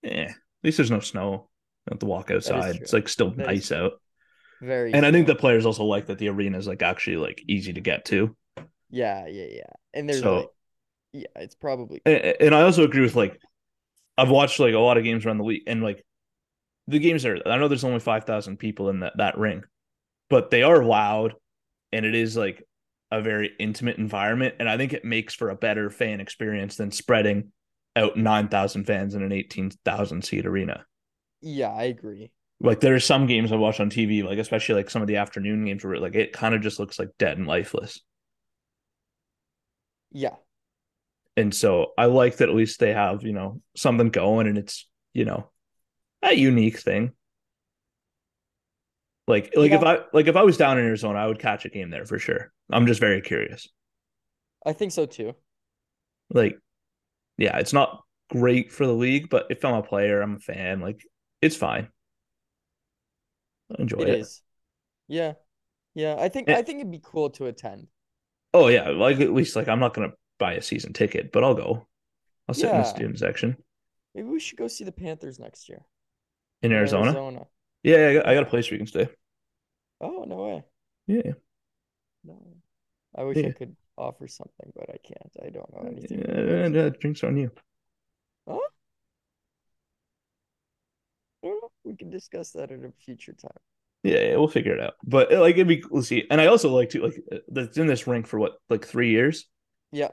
[0.00, 1.48] Yeah, at least there's no snow.
[1.86, 2.76] You have to walk outside.
[2.76, 3.94] It's like still that nice out.
[4.60, 4.92] Very.
[4.92, 5.08] And true.
[5.08, 7.80] I think the players also like that the arena is like actually like easy to
[7.80, 8.36] get to.
[8.90, 9.72] Yeah, yeah, yeah.
[9.92, 10.48] And there's so, like,
[11.12, 12.00] yeah, it's probably.
[12.06, 13.40] And, and I also agree with like,
[14.16, 16.04] I've watched like a lot of games around the week, and like,
[16.86, 17.38] the games are.
[17.44, 19.64] I know there's only five thousand people in that that ring,
[20.30, 21.34] but they are loud,
[21.92, 22.66] and it is like
[23.10, 26.90] a very intimate environment, and I think it makes for a better fan experience than
[26.90, 27.52] spreading
[27.94, 30.84] out nine thousand fans in an eighteen thousand seat arena.
[31.40, 32.32] Yeah, I agree.
[32.60, 35.16] Like there are some games I watch on TV, like especially like some of the
[35.16, 38.00] afternoon games where like it kind of just looks like dead and lifeless.
[40.12, 40.36] Yeah.
[41.36, 44.86] And so I like that at least they have, you know, something going and it's,
[45.14, 45.50] you know,
[46.22, 47.12] a unique thing.
[49.28, 49.78] Like like yeah.
[49.78, 52.04] if I like if I was down in Arizona, I would catch a game there
[52.04, 52.52] for sure.
[52.70, 53.68] I'm just very curious.
[54.64, 55.34] I think so too.
[56.30, 56.58] Like,
[57.36, 60.80] yeah, it's not great for the league, but if I'm a player, I'm a fan,
[60.80, 61.04] like
[61.40, 61.88] it's fine.
[63.70, 64.08] I enjoy it.
[64.08, 64.42] It is.
[65.08, 65.34] Yeah.
[65.94, 66.16] Yeah.
[66.18, 66.56] I think eh.
[66.56, 67.86] I think it'd be cool to attend.
[68.54, 71.54] Oh yeah, like at least like I'm not gonna buy a season ticket, but I'll
[71.54, 71.86] go.
[72.48, 72.76] I'll sit yeah.
[72.76, 73.56] in the student section.
[74.14, 75.82] Maybe we should go see the Panthers next year.
[76.60, 77.12] In, in Arizona?
[77.82, 79.08] Yeah, I got, I got, a place where you can stay.
[80.00, 80.64] Oh no way.
[81.06, 81.32] Yeah.
[82.24, 82.38] No.
[83.14, 83.48] I wish yeah.
[83.48, 85.36] I could offer something, but I can't.
[85.44, 86.18] I don't know anything.
[86.20, 87.50] Yeah, yeah, drinks on you.
[88.48, 88.58] Huh?
[91.84, 93.50] We can discuss that at a future time.
[94.04, 94.94] Yeah, yeah, we'll figure it out.
[95.04, 96.24] But uh, like, it'd be we'll see.
[96.30, 99.10] And I also like to like uh, that's in this rink for what like three
[99.10, 99.46] years.
[99.92, 100.08] Yeah,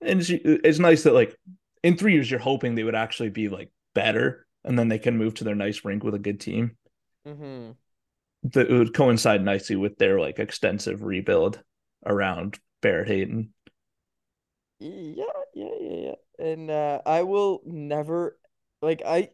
[0.00, 1.36] and it's, it's nice that like
[1.82, 5.18] in three years you're hoping they would actually be like better, and then they can
[5.18, 6.76] move to their nice rink with a good team.
[7.26, 7.72] Mm-hmm.
[8.50, 11.60] That would coincide nicely with their like extensive rebuild
[12.04, 13.52] around Barrett Hayton.
[14.78, 16.14] Yeah, yeah, yeah, yeah.
[16.38, 18.38] And uh, I will never
[18.82, 19.30] like I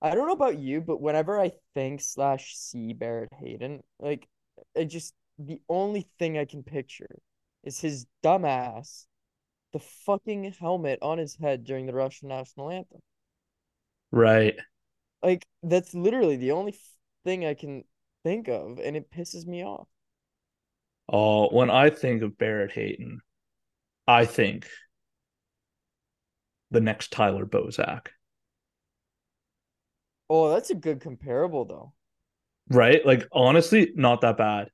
[0.00, 4.28] I don't know about you, but whenever I think slash see Barrett Hayton, like
[4.76, 7.18] I just the only thing I can picture
[7.64, 9.06] is his dumbass,
[9.72, 13.00] the fucking helmet on his head during the Russian national anthem.
[14.12, 14.56] Right.
[15.22, 16.76] Like that's literally the only
[17.24, 17.84] thing I can
[18.24, 19.88] think of, and it pisses me off.
[21.08, 23.20] Oh, when I think of Barrett Hayton,
[24.06, 24.68] I think
[26.70, 28.08] the next Tyler Bozak.
[30.30, 31.92] Oh, that's a good comparable though.
[32.70, 33.04] right?
[33.04, 34.70] Like honestly, not that bad.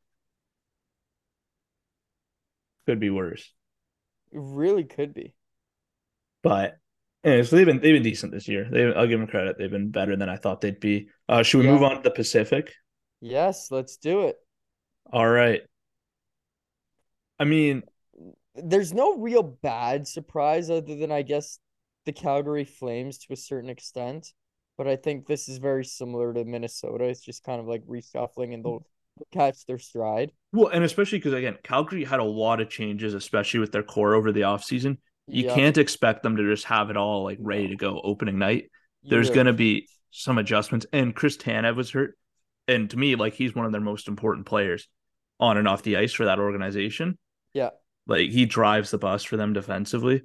[2.86, 3.52] Could be worse.
[4.32, 5.34] It really could be.
[6.42, 6.78] But
[7.24, 8.68] anyway, so they've been they've been decent this year.
[8.70, 9.56] They I'll give them credit.
[9.58, 11.08] They've been better than I thought they'd be.
[11.28, 11.72] Uh, should we Yeah.
[11.72, 12.72] move on to the Pacific?
[13.20, 14.36] Yes, let's do it.
[15.12, 15.62] All right.
[17.38, 17.82] I mean,
[18.54, 21.58] There's no real bad surprise other than I guess
[22.06, 24.32] the Calgary Flames to a certain extent.
[24.76, 27.04] But I think this is very similar to Minnesota.
[27.04, 28.84] It's just kind of like reshuffling and they'll
[29.32, 30.32] catch their stride.
[30.52, 34.14] well, and especially because again, Calgary had a lot of changes, especially with their core
[34.14, 34.98] over the offseason.
[35.26, 38.70] You can't expect them to just have it all like ready to go opening night.
[39.02, 40.86] There's really gonna be some adjustments.
[40.92, 42.16] And Chris Tanev was hurt.
[42.68, 44.88] And to me, like he's one of their most important players
[45.40, 47.18] on and off the ice for that organization.
[47.52, 47.70] Yeah.
[48.06, 50.22] Like he drives the bus for them defensively,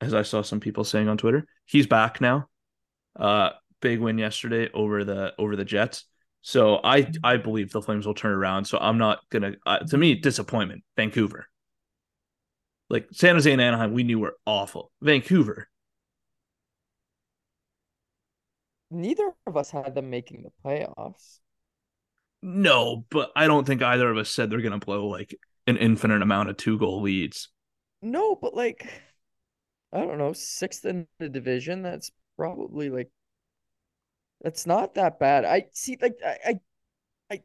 [0.00, 1.44] as I saw some people saying on Twitter.
[1.66, 2.46] He's back now.
[3.18, 6.04] Uh big win yesterday over the over the Jets.
[6.42, 8.64] So I I believe the Flames will turn around.
[8.64, 11.46] So I'm not gonna uh, to me disappointment Vancouver.
[12.90, 14.92] Like San Jose and Anaheim, we knew were awful.
[15.02, 15.68] Vancouver,
[18.90, 21.40] Neither of us had them making the playoffs.
[22.42, 25.34] no, but I don't think either of us said they're gonna blow like
[25.66, 27.48] an infinite amount of two goal leads.
[28.02, 28.90] No, but like
[29.92, 31.82] I don't know, sixth in the division.
[31.82, 33.10] That's probably like
[34.42, 35.44] that's not that bad.
[35.44, 36.60] I see, like I, I,
[37.32, 37.42] I,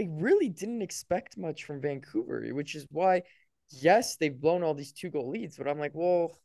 [0.00, 3.22] I really didn't expect much from Vancouver, which is why,
[3.70, 6.38] yes, they've blown all these two goal leads, but I'm like, well,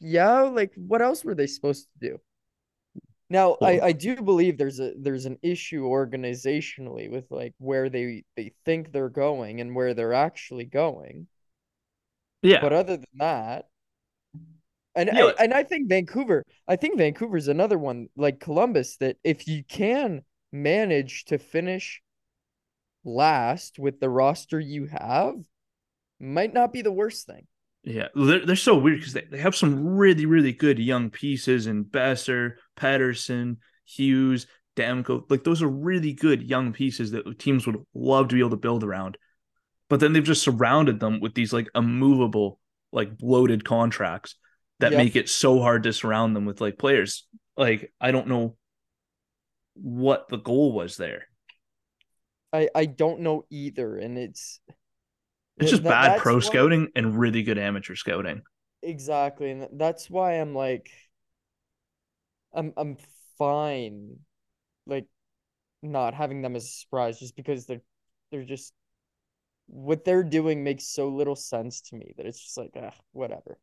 [0.00, 2.20] yeah, like what else were they supposed to do?
[3.30, 8.24] Now, I, I do believe there's a there's an issue organizationally with like where they
[8.36, 11.26] they think they're going and where they're actually going.
[12.42, 13.68] Yeah, But other than that,
[14.94, 15.30] and Yeah.
[15.38, 19.64] I, and I think Vancouver, I think Vancouver's another one like Columbus that if you
[19.64, 22.00] can manage to finish
[23.04, 25.36] last with the roster you have,
[26.24, 27.46] might not be the worst thing.
[27.82, 31.66] Yeah, they're, they're so weird because they, they have some really, really good young pieces
[31.66, 35.24] in Boeser, Pettersson, Hughes, Demko.
[35.28, 38.56] Like, those are really good young pieces that teams would love to be able to
[38.56, 39.18] build around.
[39.90, 42.58] But then they've just surrounded them with these, like, immovable,
[42.90, 44.36] like, bloated contracts
[44.80, 44.98] that Yep.
[44.98, 47.26] make it so hard to surround them with, like, players.
[47.56, 48.56] Like, I don't know
[49.74, 51.26] what the goal was there.
[52.52, 54.60] I I don't know either, and it's
[55.58, 58.42] It's just that- bad pro why- scouting and really good amateur scouting.
[58.82, 60.90] Exactly, and that's why I'm like,
[62.52, 62.96] I'm I'm
[63.38, 64.18] fine,
[64.86, 65.06] like,
[65.82, 67.82] not having them as a surprise, just because they're
[68.30, 68.72] they're just
[69.66, 73.58] what they're doing makes so little sense to me that it's just like, ah, whatever.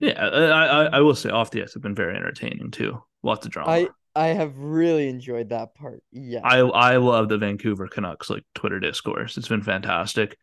[0.00, 3.00] Yeah, I, I, I will say off the ice have been very entertaining too.
[3.22, 3.70] Lots of drama.
[3.70, 6.02] I I have really enjoyed that part.
[6.10, 9.36] Yeah, I I love the Vancouver Canucks like Twitter discourse.
[9.36, 10.36] It's been fantastic.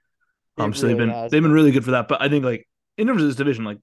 [0.59, 2.07] It Um, so they've been has they've been really good for that.
[2.07, 2.67] But I think like
[2.97, 3.79] in terms of this division, like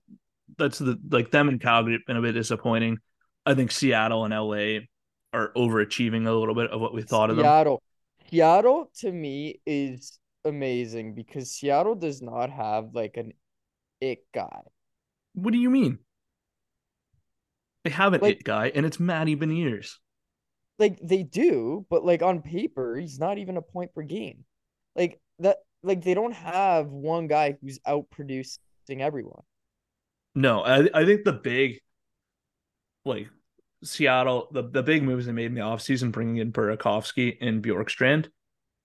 [0.59, 2.99] that's the like them and Calgary have been a bit disappointing.
[3.45, 4.87] I think Seattle and LA
[5.33, 7.45] are overachieving a little bit of what we thought of them.
[7.45, 7.83] Seattle.
[8.31, 13.33] Seattle to me is amazing because Seattle does not have like an
[14.01, 14.63] it guy.
[15.35, 15.99] What do you mean?
[17.85, 19.97] They have an Like- it guy, and it's Matty Beniers.
[20.79, 24.45] Like they do, but like on paper, he's not even a point per game.
[24.95, 29.43] Like that like they don't have one guy who's out producing everyone.
[30.35, 31.81] No, I I think the big
[33.05, 33.29] like
[33.85, 38.29] Seattle, the, the big moves they made in the offseason, bringing in Burakovsky and Bjorkstrand,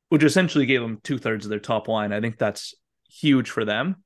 [0.10, 2.14] which essentially gave them two thirds of their top line.
[2.14, 2.76] I think that's
[3.10, 4.04] huge for them.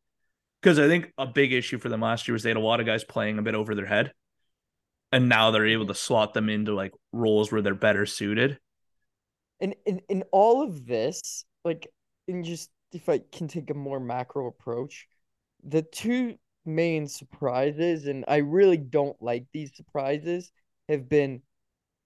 [0.61, 2.79] Because I think a big issue for them last year was they had a lot
[2.79, 4.13] of guys playing a bit over their head.
[5.11, 5.97] And now they're able to mm-hmm.
[5.97, 8.57] slot them into like roles where they're better suited.
[9.59, 11.87] And in in all of this, like
[12.27, 15.07] in just if I can take a more macro approach,
[15.63, 20.51] the two main surprises, and I really don't like these surprises,
[20.87, 21.41] have been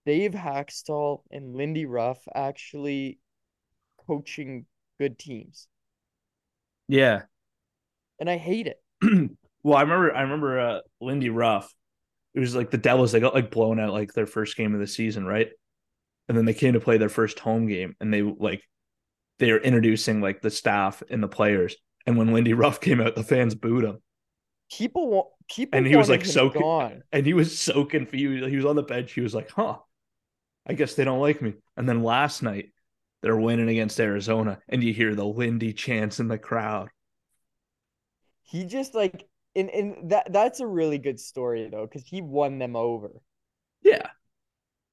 [0.05, 3.19] Dave Hakstol and Lindy Ruff actually
[4.07, 4.65] coaching
[4.99, 5.67] good teams.
[6.87, 7.23] Yeah.
[8.19, 8.81] And I hate it.
[9.63, 11.73] well, I remember I remember uh Lindy Ruff.
[12.33, 14.79] It was like the Devils, they got like blown out like their first game of
[14.79, 15.49] the season, right?
[16.27, 18.63] And then they came to play their first home game and they like
[19.39, 21.75] they were introducing like the staff and the players.
[22.05, 24.01] And when Lindy Ruff came out, the fans booed him.
[24.71, 27.03] People want people And he was like so gone.
[27.11, 28.47] And he was so confused.
[28.49, 29.11] He was on the bench.
[29.13, 29.77] He was like, huh,
[30.67, 31.53] I guess they don't like me.
[31.75, 32.69] And then last night
[33.21, 36.89] they're winning against Arizona, and you hear the Lindy chants in the crowd.
[38.43, 42.59] He just like and, and that that's a really good story though, because he won
[42.59, 43.09] them over.
[43.83, 44.07] Yeah.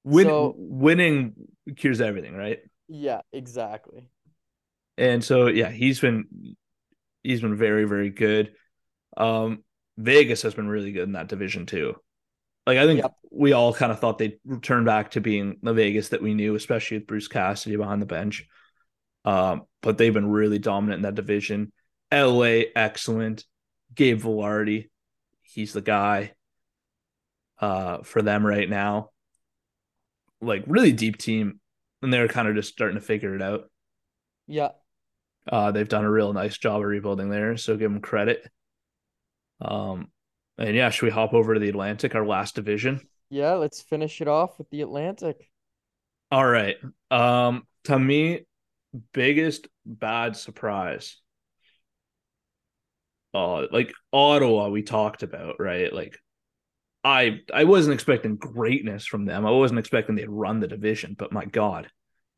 [0.04, 1.34] Win, So- winning
[1.76, 2.60] cures everything, right?
[2.88, 4.08] Yeah, exactly.
[4.98, 6.56] And so yeah, he's been
[7.22, 8.52] he's been very very good.
[9.16, 9.64] Um,
[9.98, 11.96] Vegas has been really good in that division too.
[12.66, 13.12] Like I think Yep.
[13.30, 16.54] we all kind of thought they'd return back to being the Vegas that we knew,
[16.54, 18.46] especially with Bruce Cassidy behind the bench.
[19.24, 21.72] Um, but they've been really dominant in that division.
[22.10, 23.44] LA, excellent.
[23.94, 24.90] Gabe Vilardi,
[25.42, 26.32] he's the guy
[27.58, 29.10] uh for them right now.
[30.40, 31.60] Like really deep team,
[32.02, 33.70] and they're kind of just starting to figure it out.
[34.46, 34.70] Yeah.
[35.50, 38.48] Uh, they've done a real nice job of rebuilding there, so give them credit.
[39.60, 40.08] Um,
[40.58, 43.00] and yeah, should we hop over to the Atlantic, our last division?
[43.30, 45.50] Yeah, let's finish it off with the Atlantic.
[46.30, 46.76] All right.
[47.10, 48.46] Um, to me,
[49.12, 51.16] biggest bad surprise.
[53.34, 55.92] Uh, like Ottawa, we talked about, right?
[55.92, 56.18] Like,
[57.04, 59.46] I I wasn't expecting greatness from them.
[59.46, 61.88] I wasn't expecting they'd run the division, but my God,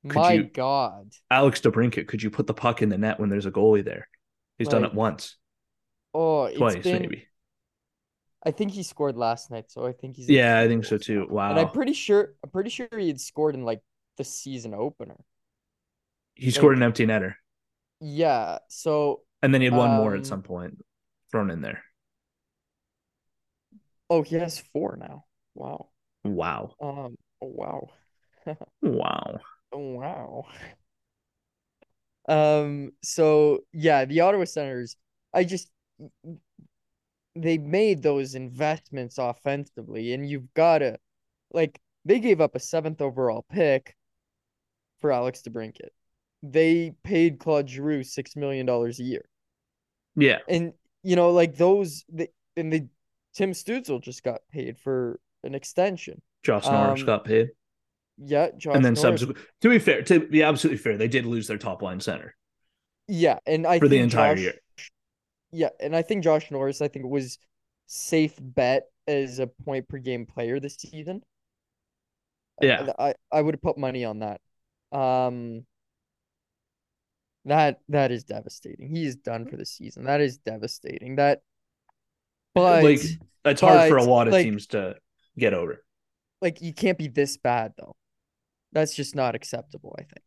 [0.07, 1.13] Could My you- God.
[1.31, 4.09] Alex DeBrincat, could you put the puck in the net when there's a goalie there?
[4.59, 5.37] He's done it once,
[6.15, 7.29] Oh, it's twice, been maybe.
[8.45, 11.27] I think he scored last night, so I think he's Yeah, I think so too.
[11.29, 11.51] Wow.
[11.51, 13.81] And I'm pretty sure I'm pretty sure he had scored in like
[14.17, 15.17] the season opener.
[16.35, 17.35] He scored like- an empty netter,
[18.01, 20.85] Yeah, so and then he had one more Um, at some point
[21.31, 21.83] thrown in there.
[24.11, 25.25] oh, he has four now.
[25.55, 25.91] Wow.
[26.25, 26.75] Wow.
[26.81, 27.89] Um, oh, wow.
[28.83, 29.41] Wow.
[29.73, 30.47] Oh, wow.
[32.29, 34.97] Um, so yeah, the Ottawa Senators,
[35.33, 35.71] I just
[37.35, 40.99] they made those investments offensively, and you've gotta
[41.53, 43.97] like they gave up a seventh overall pick
[45.01, 45.91] for Alex DeBrincat.
[46.43, 49.29] They paid Claude Giroux six million dollars a year.
[50.17, 50.39] Yeah.
[50.49, 52.89] And you know, like those the and the
[53.35, 56.21] Tim Stützle just got paid for an extension.
[56.43, 57.51] Josh Norris Um, got paid.
[58.21, 61.25] Yeah, Josh and then Norris- subsequent to be fair, to be absolutely fair, they did
[61.27, 62.35] lose their top line center
[63.07, 64.55] Yeah, and I for the entire Josh, year.
[65.53, 67.39] Yeah, and I think Josh Norris, I think was
[67.87, 71.23] safe bet as a point per game player this season.
[72.61, 72.93] Yeah.
[72.99, 74.41] I I would have put money on that.
[74.93, 75.65] Um
[77.45, 78.89] that that is devastating.
[78.95, 80.05] He is done for the season.
[80.05, 81.17] That is devastating.
[81.17, 81.41] That
[82.55, 83.01] but like
[83.45, 84.97] it's hard for a lot of like- teams to
[85.39, 85.85] get over.
[86.43, 87.95] like you can't be this bad though.
[88.73, 90.25] That's just not acceptable, I think.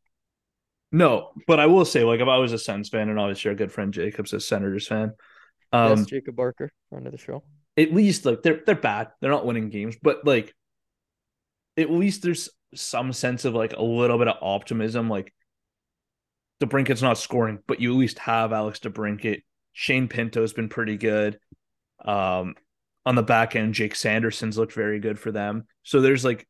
[0.91, 3.55] No, but I will say, like, if I was a Sens fan, and obviously our
[3.55, 5.13] good friend Jacob's a Senators fan,
[5.71, 7.43] um, yes, Jacob Barker, friend of the show.
[7.77, 9.09] at least like they're they're bad.
[9.21, 10.53] They're not winning games, but like
[11.77, 15.09] at least there's some sense of like a little bit of optimism.
[15.09, 15.33] Like
[16.61, 19.41] DeBrincat's not scoring, but you at least have Alex DeBrincat.
[19.73, 21.39] Shane Pinto's been pretty good.
[22.03, 22.55] Um,
[23.05, 25.65] on the back end, Jake Sanderson's looked very good for them.
[25.83, 26.45] So there's like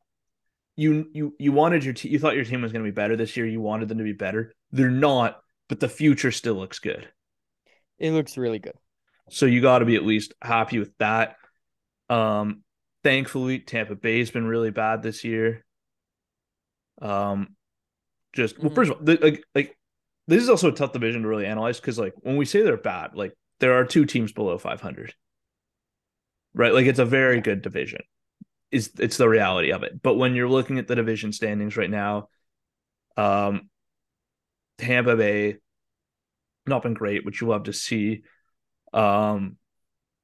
[0.75, 3.15] you you you wanted your team, you thought your team was going to be better
[3.15, 3.45] this year.
[3.45, 4.53] You wanted them to be better.
[4.71, 7.07] They're not, but the future still looks good.
[7.99, 8.75] It looks really good.
[9.29, 11.35] So you got to be at least happy with that.
[12.09, 12.63] Um,
[13.03, 15.63] thankfully, Tampa Bay's been really bad this year.
[17.01, 17.55] Um,
[18.33, 18.75] just well, Mhm.
[18.75, 19.77] first of all, the, like like
[20.27, 22.77] this is also a tough division to really analyze because like when we say they're
[22.77, 25.13] bad, like there are two teams below 500,
[26.53, 26.73] right?
[26.73, 28.01] Like it's a very good division.
[28.71, 30.01] Is it's the reality of it.
[30.01, 32.29] But when you're looking at the division standings right now,
[33.17, 33.69] um,
[34.77, 35.57] Tampa Bay
[36.65, 38.23] not been great, which you love to see.
[38.93, 39.57] Um,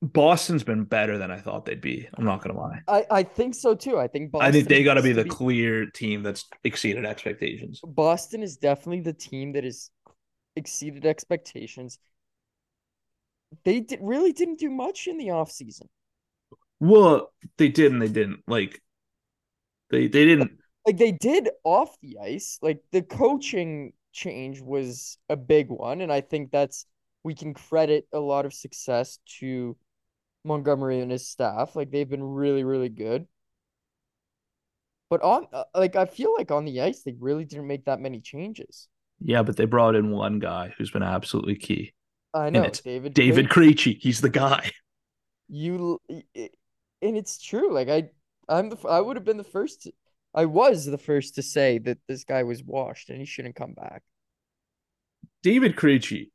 [0.02, 2.08] Boston's been better than I thought they'd be.
[2.14, 2.82] I'm not gonna lie.
[2.88, 3.98] I, I think so too.
[3.98, 7.82] I think Boston I think they got to be the clear team that's exceeded expectations.
[7.84, 9.90] Boston is definitely the team that has
[10.56, 11.98] exceeded expectations.
[13.66, 15.88] They did, really didn't do much in the offseason.
[16.80, 18.42] Well, they did and they didn't.
[18.48, 18.82] Like
[19.90, 20.52] they they didn't.
[20.86, 22.60] Like they did off the ice.
[22.62, 26.86] Like the coaching change was a big one, and I think that's
[27.24, 29.76] we can credit a lot of success to
[30.44, 31.76] Montgomery and his staff.
[31.76, 33.28] Like they've been really, really good.
[35.10, 38.00] But on uh, like I feel like on the ice they really didn't make that
[38.00, 38.88] many changes.
[39.20, 41.94] Yeah, but they brought in one guy who's been absolutely key.
[42.34, 43.98] I know David David Krejci.
[44.00, 44.72] He's the guy.
[45.48, 46.00] you
[47.02, 48.10] and it's true like i
[48.50, 49.92] i'm the i would have been the first to,
[50.34, 53.74] i was the first to say that this guy was washed and he shouldn't come
[53.74, 54.04] back
[55.44, 56.32] David Krejci,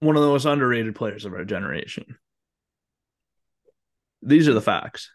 [0.00, 2.04] one of the most underrated players of our generation.
[4.22, 5.10] These are the facts.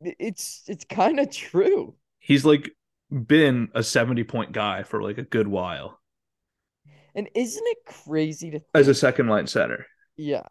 [0.00, 2.70] It's it's kind of true He's like
[3.10, 6.00] been a 70 point guy for like a good while
[7.14, 9.84] and isn't it crazy to think- as a second line center.
[10.16, 10.46] yeah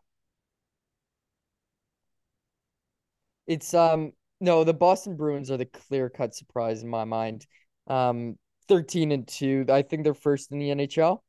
[3.49, 7.47] it's um No, the Boston Bruins are the clear cut surprise in my mind.
[7.87, 8.37] Um,
[8.69, 9.65] 13 and 2.
[9.69, 11.23] I think they're first in the NHL.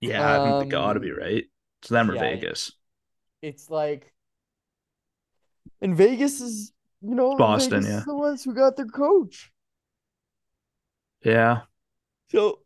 [0.00, 1.44] Yeah, I think they gotta Um, be right.
[1.80, 2.20] It's them or yeah.
[2.20, 2.72] Vegas.
[3.42, 4.14] It's like
[5.82, 6.72] and Vegas is,
[7.02, 8.04] you know, Boston, Vegas yeah.
[8.06, 9.52] the ones who got their coach.
[11.24, 11.62] Yeah.
[12.30, 12.60] So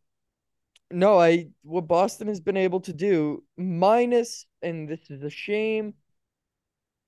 [0.91, 5.95] no, I what Boston has been able to do, minus, and this is a shame.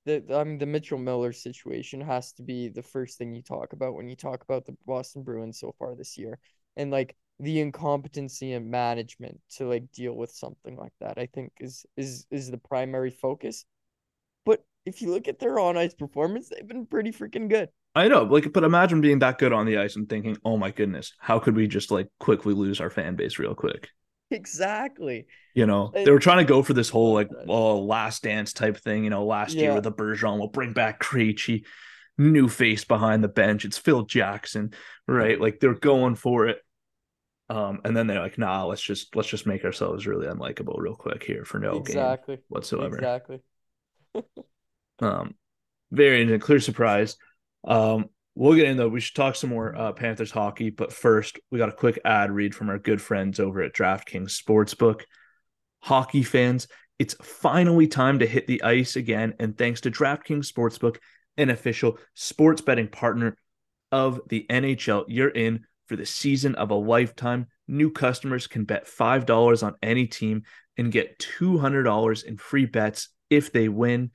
[0.09, 3.75] That I mean, the Mitchell Miller situation has to be the first thing you talk
[3.75, 6.39] about when you talk about the Boston Bruins so far this year,
[6.79, 11.19] and like the incompetency in management to like deal with something like that.
[11.19, 13.67] I think is is is the primary focus.
[14.47, 17.69] But if you look at their on ice performance, they've been pretty freaking good.
[17.95, 20.71] I know, like, but imagine being that good on the ice and thinking, "Oh my
[20.71, 23.91] goodness, how could we just like quickly lose our fan base real quick?"
[24.31, 25.27] Exactly.
[25.55, 29.05] You know, they were trying to go for this whole like, last dance type thing.
[29.05, 31.65] You know, last year with the Bergeron, we'll bring back Krejci,
[32.19, 33.65] new face behind the bench.
[33.65, 34.75] It's Phil Jackson,
[35.07, 35.41] right?
[35.41, 36.59] Like they're going for it.
[37.49, 40.95] Um, and then they're like, nah, let's just let's just make ourselves really unlikable real
[40.95, 42.39] quick here for no game exactly.
[42.49, 42.97] whatsoever.
[42.97, 43.41] Exactly.
[45.01, 45.37] Um,
[45.93, 47.17] very and a clear surprise.
[47.65, 48.07] Um,
[48.39, 48.89] we'll get in though.
[48.89, 52.31] We should talk some more uh, Panthers hockey, but first we got a quick ad
[52.31, 55.03] read from our good friends over at DraftKings Sportsbook.
[55.81, 56.69] Hockey fans,
[56.99, 60.99] it's finally time to hit the ice again, and thanks to DraftKings Sportsbook,
[61.37, 63.37] an official sports betting partner
[63.91, 67.47] of the NHL, you're in for the season of a lifetime.
[67.67, 70.43] New customers can bet $5 on any team
[70.77, 74.11] and get $200 in free bets if they win.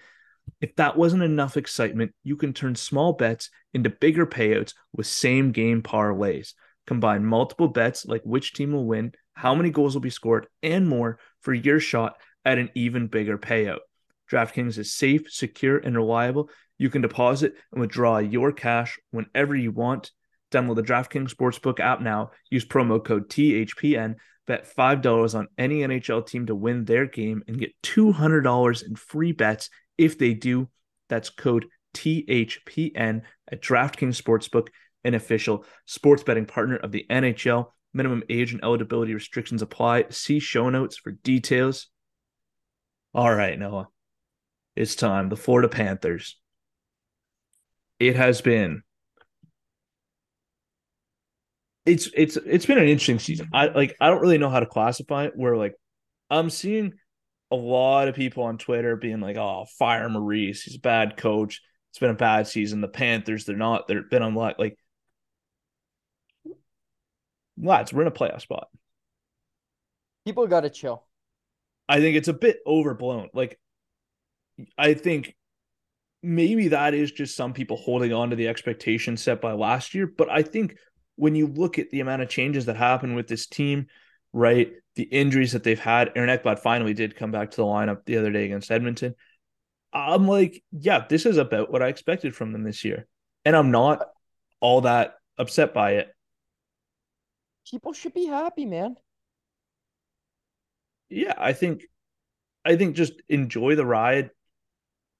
[0.61, 5.51] If that wasn't enough excitement, you can turn small bets into bigger payouts with same
[5.51, 6.53] game parlays.
[6.87, 10.87] Combine multiple bets like which team will win, how many goals will be scored, and
[10.87, 13.79] more for your shot at an even bigger payout.
[14.31, 16.49] DraftKings is safe, secure, and reliable.
[16.77, 20.11] You can deposit and withdraw your cash whenever you want.
[20.51, 22.31] Download the DraftKings Sportsbook app now.
[22.49, 24.15] Use promo code THPN.
[24.45, 29.31] Bet $5 on any NHL team to win their game and get $200 in free
[29.31, 30.69] bets if they do.
[31.09, 33.21] That's code THPN
[33.51, 34.69] at DraftKings Sportsbook,
[35.03, 37.67] an official sports betting partner of the NHL.
[37.93, 40.05] Minimum age and eligibility restrictions apply.
[40.09, 41.87] See show notes for details.
[43.13, 43.89] All right, Noah.
[44.75, 45.29] It's time.
[45.29, 46.39] The Florida Panthers.
[47.99, 48.81] It has been
[51.85, 53.49] it's it's it's been an interesting season.
[53.53, 55.75] I like I don't really know how to classify it where like
[56.29, 56.93] I'm seeing
[57.51, 60.63] a lot of people on Twitter being like, "Oh, fire Maurice.
[60.63, 61.61] He's a bad coach.
[61.91, 62.81] It's been a bad season.
[62.81, 63.87] The Panthers, they're not.
[63.87, 64.77] They've been on like
[67.57, 67.93] lads.
[67.93, 68.67] We're in a playoff spot.
[70.25, 71.05] People gotta chill.
[71.87, 73.29] I think it's a bit overblown.
[73.33, 73.59] Like,
[74.77, 75.35] I think
[76.21, 80.07] maybe that is just some people holding on to the expectation set by last year.
[80.07, 80.77] But I think
[81.15, 83.87] when you look at the amount of changes that happened with this team,
[84.33, 88.05] right, the injuries that they've had, Aaron Ekblad finally did come back to the lineup
[88.05, 89.15] the other day against Edmonton.
[89.93, 93.07] I'm like, yeah, this is about what I expected from them this year.
[93.45, 94.07] And I'm not
[94.59, 96.15] all that upset by it.
[97.69, 98.95] People should be happy, man.
[101.09, 101.83] yeah, I think
[102.65, 104.31] I think just enjoy the ride.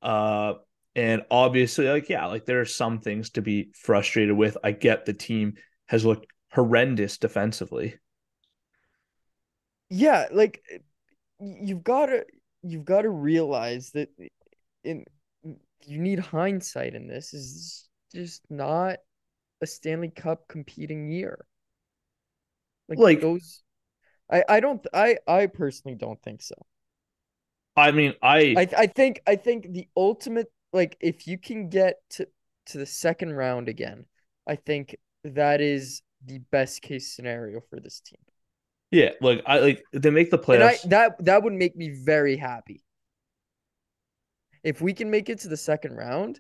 [0.02, 0.56] Uh
[0.96, 4.58] and obviously like yeah, like there are some things to be frustrated with.
[4.64, 5.56] I get the team
[5.88, 7.98] has looked horrendous defensively.
[9.90, 10.78] Yeah, like eh,
[11.40, 12.26] you've gotta
[12.62, 14.10] you've gotta realize that
[14.84, 15.06] in
[15.86, 17.32] you need hindsight in this.
[17.32, 18.98] This is just not
[19.62, 21.46] a Stanley Cup competing year.
[22.88, 23.64] Like, Like- those
[24.32, 26.56] I I don't I I personally don't think so.
[27.76, 31.96] I mean, I, I I think I think the ultimate like if you can get
[32.12, 32.28] to
[32.68, 34.06] to the second round again,
[34.48, 38.20] I think that is the best case scenario for this team.
[38.94, 40.90] Yeah, like I like they make the And I playoffs.
[40.90, 42.82] that that would make me very happy.
[44.64, 46.40] If we can make it to the second round,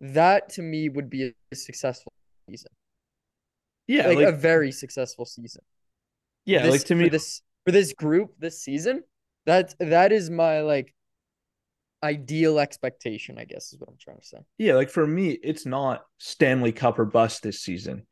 [0.00, 2.12] that to me would be a, a successful
[2.48, 2.72] season.
[3.86, 5.62] yeah, like, like, a very successful season.
[6.46, 9.04] yeah, This- like to me for this for this group this season,
[9.46, 10.94] that that is my like
[12.02, 14.38] ideal expectation, I guess is what I'm trying to say.
[14.58, 18.06] yeah, like for me, it's not Stanley Cup or bust this season.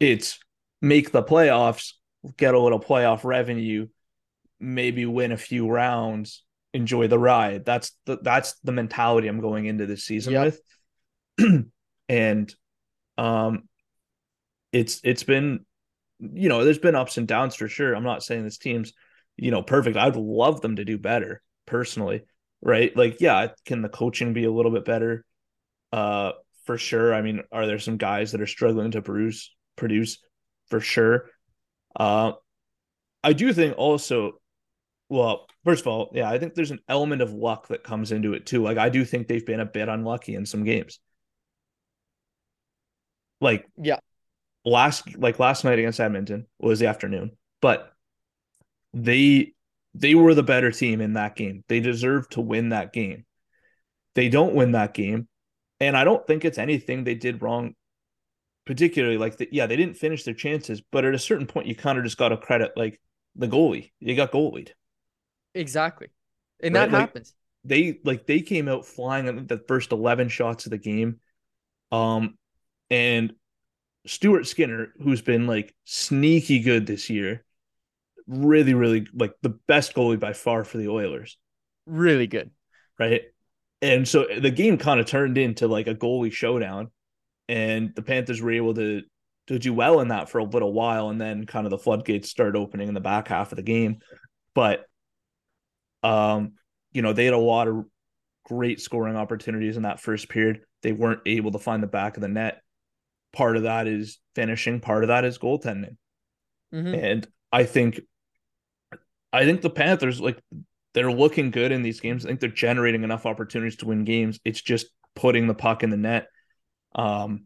[0.00, 0.38] It's
[0.80, 1.92] make the playoffs,
[2.36, 3.88] get a little playoff revenue,
[4.58, 7.64] maybe win a few rounds, enjoy the ride.
[7.64, 10.54] That's the that's the mentality I'm going into this season Yep.
[11.38, 11.64] with.
[12.08, 12.54] and
[13.18, 13.68] um
[14.72, 15.64] it's it's been
[16.20, 17.94] you know, there's been ups and downs for sure.
[17.94, 18.92] I'm not saying this team's,
[19.38, 19.96] you know, perfect.
[19.96, 22.24] I'd love them to do better personally,
[22.60, 22.94] right?
[22.94, 25.24] Like, yeah, can the coaching be a little bit better?
[25.92, 26.32] Uh
[26.66, 27.14] for sure.
[27.14, 30.18] I mean, are there some guys that are struggling to produce produce
[30.68, 31.30] for sure?
[31.96, 32.32] Uh,
[33.22, 34.40] I do think also,
[35.08, 38.34] well, first of all, yeah, I think there's an element of luck that comes into
[38.34, 38.62] it too.
[38.62, 41.00] Like I do think they've been a bit unlucky in some games.
[43.40, 43.98] Like Yeah.
[44.64, 47.92] last like last night against Edmonton was the afternoon, but
[48.92, 49.54] they
[49.94, 51.64] they were the better team in that game.
[51.68, 53.24] They deserved to win that game.
[54.14, 55.28] They don't win that game,
[55.80, 57.74] and I don't think it's anything they did wrong.
[58.66, 61.74] Particularly, like the, yeah, they didn't finish their chances, but at a certain point, you
[61.74, 63.00] kind of just got to credit like
[63.34, 63.90] the goalie.
[64.00, 64.70] You got goalied.
[65.54, 66.08] Exactly.
[66.62, 67.34] And Right, that like- happens.
[67.64, 71.20] They like they came out flying on the first eleven shots of the game,
[71.92, 72.38] um,
[72.88, 73.34] and
[74.06, 77.44] Stuart Skinner, who's been like sneaky good this year,
[78.26, 81.36] really, really like the best goalie by far for the Oilers.
[81.84, 82.50] Really good.
[82.98, 83.22] right?
[83.82, 86.90] And so the game kind of turned into like a goalie showdown,
[87.50, 89.02] and the Panthers were able to
[89.48, 92.30] to do well in that for a little while, and then kind of the floodgates
[92.30, 93.98] started opening in the back half of the game.
[94.54, 94.84] But,
[96.04, 96.52] um,
[96.92, 97.84] you know, they had a lot of
[98.44, 100.60] great scoring opportunities in that first period.
[100.82, 102.62] They weren't able to find the back of the net.
[103.32, 104.78] Part of that is finishing.
[104.78, 105.96] Part of that is goaltending.
[106.72, 106.96] Mhm.
[106.96, 108.00] And I think
[109.32, 110.40] I think the Panthers like
[110.94, 112.24] they're looking good in these games.
[112.24, 114.38] I think they're generating enough opportunities to win games.
[114.44, 114.86] It's just
[115.16, 116.28] putting the puck in the net.
[116.94, 117.44] Um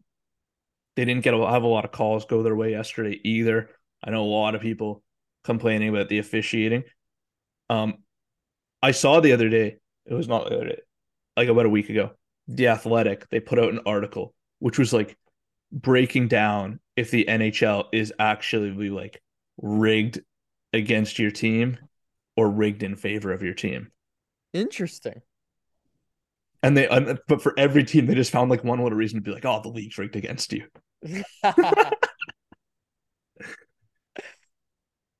[0.95, 3.69] they didn't get a, have a lot of calls go their way yesterday either.
[4.03, 5.03] I know a lot of people
[5.43, 6.83] complaining about the officiating.
[7.69, 7.95] Um
[8.81, 12.11] I saw the other day, it was not like about a week ago,
[12.47, 15.17] The Athletic, they put out an article which was like
[15.71, 19.21] breaking down if the NHL is actually like
[19.57, 20.21] rigged
[20.73, 21.77] against your team
[22.35, 23.91] or rigged in favor of your team.
[24.53, 25.21] Interesting.
[26.65, 29.21] And they, and- but for every team, they just found like one little reason to
[29.23, 30.65] be like, oh, the league's rigged against you.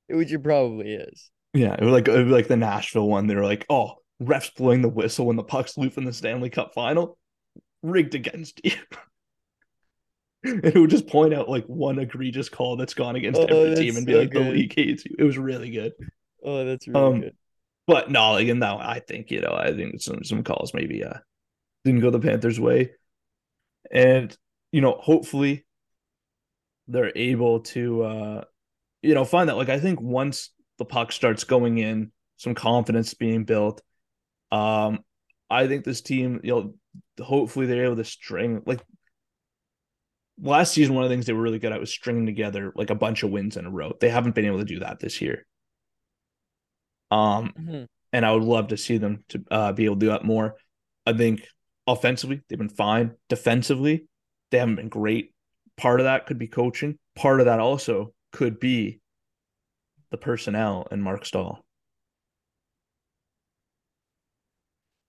[0.07, 1.29] Which it probably is.
[1.53, 3.27] Yeah, it was like it was like the Nashville one.
[3.27, 6.49] They were like, oh, refs blowing the whistle when the puck's loose in the Stanley
[6.49, 7.17] Cup final,
[7.81, 8.73] rigged against you.
[10.43, 13.75] and it would just point out like one egregious call that's gone against Oh, every
[13.75, 15.15] team and be so like, the league hates you.
[15.17, 15.93] It was really good.
[16.43, 17.35] Oh, that's really Um, good.
[17.87, 21.03] But no, like in that, I think you know, I think some some calls maybe
[21.03, 21.19] uh
[21.85, 22.91] didn't go the Panthers' way,
[23.91, 24.35] and
[24.71, 25.65] you know, hopefully
[26.87, 28.43] they're able to uh
[29.01, 29.57] you know find that.
[29.57, 33.81] Like I think once the puck starts going in, some confidence being built,
[34.51, 34.99] um,
[35.49, 38.81] I think this team, you know, hopefully they're able to string like
[40.41, 40.95] last season.
[40.95, 43.23] One of the things they were really good at was stringing together like a bunch
[43.23, 43.93] of wins in a row.
[43.99, 45.45] They haven't been able to do that this year.
[47.11, 47.87] Um, Mhm.
[48.11, 50.55] and I would love to see them to uh, be able to do that more.
[51.05, 51.47] I think
[51.87, 53.15] offensively they've been fine.
[53.29, 54.07] Defensively,
[54.51, 55.33] they haven't been great.
[55.77, 56.97] Part of that could be coaching.
[57.15, 58.99] Part of that also could be
[60.11, 61.63] the personnel and Marc Staal.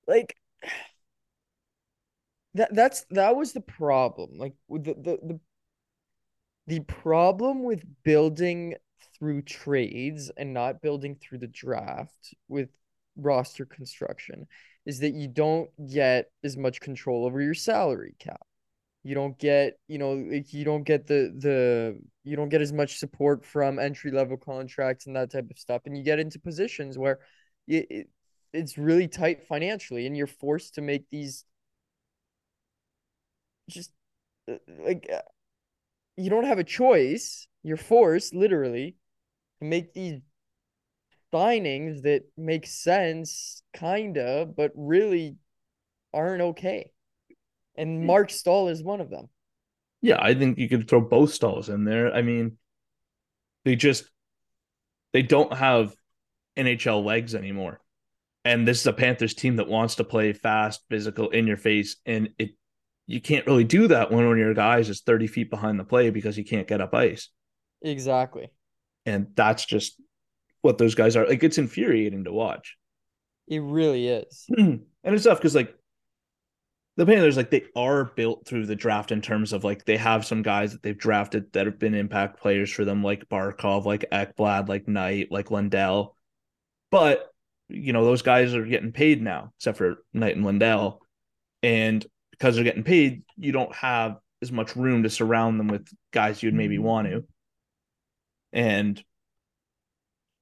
[0.06, 0.36] Like
[2.54, 4.38] that that's that was the problem.
[4.38, 5.40] Like the the the,
[6.66, 8.74] the problem with building
[9.18, 12.68] through trades and not building through the draft with
[13.16, 14.46] roster construction
[14.86, 18.46] is that you don't get as much control over your salary cap.
[19.02, 22.98] You don't get, you know, you don't get the the you don't get as much
[22.98, 26.98] support from entry level contracts and that type of stuff, and you get into positions
[26.98, 27.20] where
[27.68, 28.08] it, it
[28.52, 31.44] it's really tight financially, and you're forced to make these
[33.70, 33.90] just
[34.50, 35.22] uh, like uh,
[36.16, 37.46] you don't have a choice.
[37.62, 38.96] You're forced literally
[39.60, 40.20] to make these
[41.36, 45.36] signings that make sense, kinda, but really
[46.12, 46.90] aren't okay.
[47.76, 48.06] And hmm.
[48.06, 49.28] Marc Staal is one of them.
[50.02, 52.14] Yeah, I think you could throw both Staals in there.
[52.14, 52.58] I mean,
[53.64, 54.04] they just
[55.12, 55.94] they don't have
[56.56, 57.80] NHL legs anymore.
[58.44, 61.96] And this is a Panthers team that wants to play fast, physical, in your face,
[62.06, 62.50] and it
[63.08, 65.84] you can't really do that when one of your guys is 30 feet behind the
[65.84, 67.28] play because he can't get up ice.
[67.82, 68.48] Exactly.
[69.04, 70.00] And that's just
[70.66, 71.26] what those guys are.
[71.26, 72.76] Like it's infuriating to watch.
[73.48, 74.46] It really is.
[74.58, 75.74] and it's tough because like
[76.96, 80.26] the Panthers, like they are built through the draft in terms of like they have
[80.26, 84.04] some guys that they've drafted that have been impact players for them, like Barkov, like
[84.10, 86.16] Ekblad, like Knight, like Lundell.
[86.90, 87.30] But
[87.68, 91.00] you know, those guys are getting paid now, except for Knight and Lundell.
[91.62, 95.88] And because they're getting paid, you don't have as much room to surround them with
[96.12, 96.84] guys you'd maybe mm-hmm.
[96.84, 97.24] want to.
[98.52, 99.02] And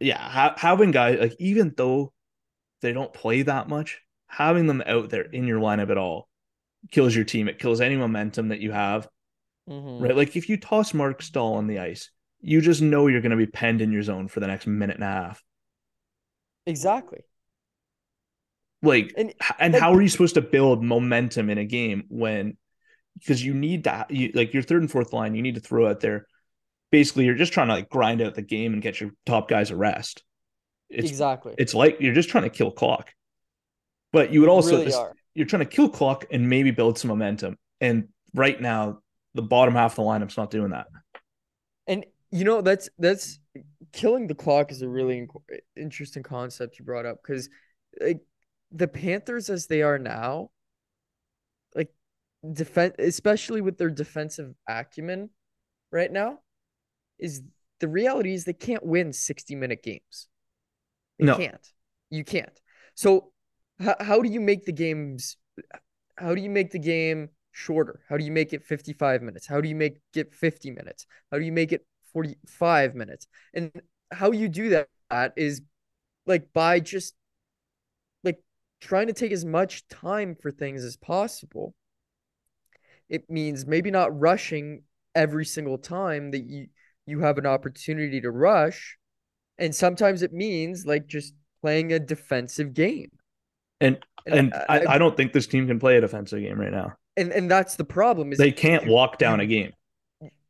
[0.05, 2.13] yeah, ha- having guys like even though
[2.83, 6.29] they don't play that much, having them out there in your lineup at all
[6.91, 7.49] kills your team.
[7.49, 9.09] It kills any momentum that you have.
[9.69, 10.03] Mhm.
[10.03, 10.15] Right.
[10.17, 13.37] Like if you toss Marc Staal on the ice, you just know you're going to
[13.39, 15.43] be penned in your zone for the next minute and a half.
[16.67, 17.21] Exactly.
[18.83, 22.59] Like, And and like- how are you supposed to build momentum in a game when,
[23.19, 25.89] because you need to, you, like your third and fourth line, you need to throw
[25.89, 26.27] out there.
[26.95, 29.73] Basically, you're just trying to like grind out the game and get your top guys
[29.73, 30.23] a rest.
[30.89, 31.53] It's exactly.
[31.59, 33.11] it's like you're just trying to kill clock.
[34.13, 35.13] But you would You also really are.
[35.35, 37.59] you're trying to kill clock and maybe build some momentum.
[37.81, 39.01] And right now,
[39.35, 40.87] the bottom half of the lineup's not doing that.
[41.89, 43.41] And you know that's that's
[43.93, 45.27] killing the clock is a really
[45.77, 47.49] interesting concept you brought up because
[48.01, 48.21] like
[48.71, 50.51] the Panthers as they are now,
[51.75, 51.93] like
[52.53, 55.31] defense, especially with their defensive acumen
[55.91, 56.39] right now,
[57.25, 57.43] is
[57.81, 60.29] the reality is they can't win 60 minute games.
[61.19, 61.37] They No.
[61.37, 61.67] can't.
[62.11, 62.61] You can't.
[62.95, 63.33] So
[63.81, 65.37] how how do you make the games
[66.17, 68.01] how do you make the game shorter?
[68.09, 69.47] How do you make it 55 minutes?
[69.47, 71.07] How do you make it 50 minutes?
[71.31, 73.27] How do you make it 45 minutes?
[73.53, 73.73] And
[74.13, 75.63] how you do that is
[76.27, 77.15] like by just
[78.23, 78.41] like
[78.81, 81.75] trying to take as much time for things as possible.
[83.09, 84.83] It means maybe not rushing
[85.15, 86.69] every single time that you
[87.07, 88.97] you have an opportunity to rush.
[89.59, 93.11] And sometimes it means like just playing a defensive game.
[93.81, 96.73] And and uh, I, I don't think this team can play a defensive game right
[96.73, 96.93] now.
[97.17, 99.73] and and that's the problem is They can't you- walk down a game.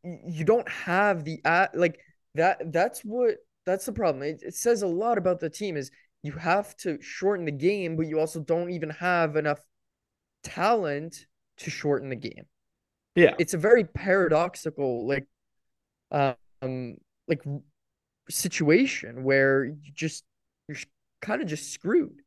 [0.02, 1.40] you don't have the
[1.74, 1.98] like
[2.34, 3.36] that that's what
[3.66, 5.90] that's the problem it, it says a lot about the team is
[6.22, 9.60] you have to shorten the game but you also don't even have enough
[10.42, 11.26] talent
[11.56, 12.44] to shorten the game
[13.16, 13.34] Yeah.
[13.38, 15.26] it's a very paradoxical like
[16.64, 16.96] um
[17.28, 17.42] like
[18.30, 20.24] situation where you just
[20.68, 20.78] you're
[21.20, 22.22] kind of just screwed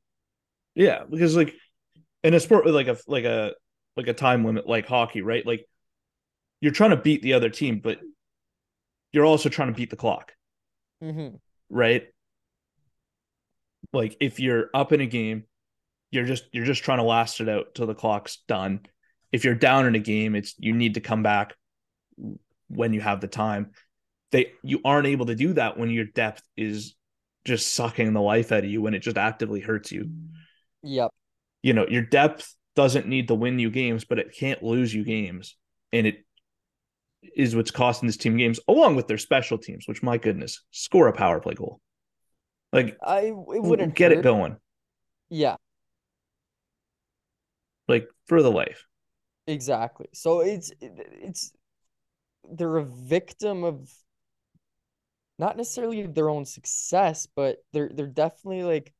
[0.75, 1.53] Yeah, because like
[2.23, 3.53] in a sport with like a like a
[3.95, 5.45] like a time limit like hockey, right?
[5.45, 5.67] Like
[6.61, 7.99] you're trying to beat the other team, but
[9.11, 10.33] you're also trying to beat the clock,
[11.03, 11.35] mm-hmm.
[11.69, 12.07] right?
[13.93, 15.45] Like if you're up in a game,
[16.11, 18.81] you're just you're just trying to last it out till the clock's done.
[19.31, 21.55] If you're down in a game, it's you need to come back
[22.67, 23.71] when you have the time.
[24.31, 26.95] They you aren't able to do that when your depth is
[27.45, 30.09] just sucking the life out of you when it just actively hurts you
[30.83, 31.11] yep
[31.67, 35.03] you know, your depth doesn't need to win you games, but it can't lose you
[35.03, 35.57] games.
[35.91, 36.23] And it
[37.35, 41.07] is what's costing this team games, along with their special teams, which my goodness, score
[41.07, 41.81] a power play goal.
[42.71, 44.57] Like i it wouldn't get it going.
[45.29, 45.55] yeah
[47.87, 48.85] Like for the life.
[49.47, 50.07] Exactly.
[50.13, 51.51] So it's it's
[52.49, 53.91] they're a victim of
[55.39, 58.93] not necessarily their own success, but they're they're definitely like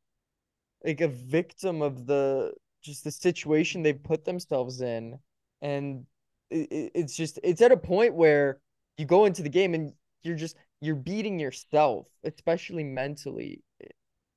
[0.84, 5.20] like a victim of the just the situation they've put themselves in,
[5.62, 6.06] and
[6.50, 8.62] it, it- it's just it's at a point where
[8.98, 13.64] you go into the game and you're just you're beating yourself, especially mentally.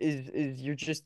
[0.01, 1.05] Is is you're just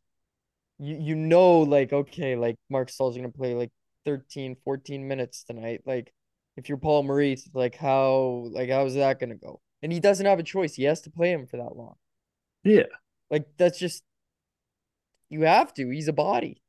[0.78, 3.72] you you know like okay like Marc Staal's gonna play like
[4.06, 5.82] 13, 14 minutes tonight.
[5.86, 6.12] Like,
[6.56, 9.60] if you're Paul Maurice, like how like how's that gonna go?
[9.84, 10.74] And he doesn't have a choice.
[10.74, 11.96] He has to play him for that long.
[12.64, 12.88] Yeah.
[13.30, 14.02] Like that's just
[15.28, 15.90] you have to.
[15.90, 16.62] He's a body.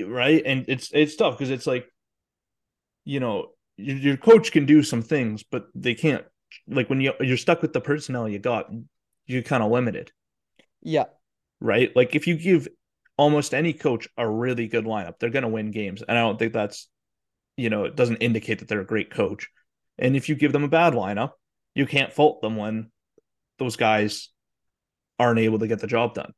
[0.00, 0.42] Right.
[0.46, 1.92] And it's it's tough because it's like,
[3.04, 6.24] you know, your, your coach can do some things, but they can't
[6.68, 8.70] like when you you're stuck with the personnel you got,
[9.26, 10.12] you're kind of limited.
[10.82, 11.06] Yeah.
[11.60, 11.94] right?
[11.94, 12.68] Like if you give
[13.16, 16.02] almost any coach a really good lineup, they're going to win games.
[16.06, 16.88] And I don't think that's,
[17.56, 19.48] you know, it doesn't indicate that they're a great coach.
[19.98, 21.32] And if you give them a bad lineup,
[21.74, 22.90] you can't fault them when
[23.58, 24.28] those guys
[25.18, 26.32] aren't able to get the job done.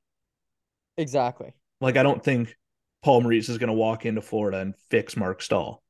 [0.96, 1.52] Exactly.
[1.80, 2.54] Like I don't think
[3.02, 5.82] Paul Maurice is going to walk into Florida and fix Marc Staal.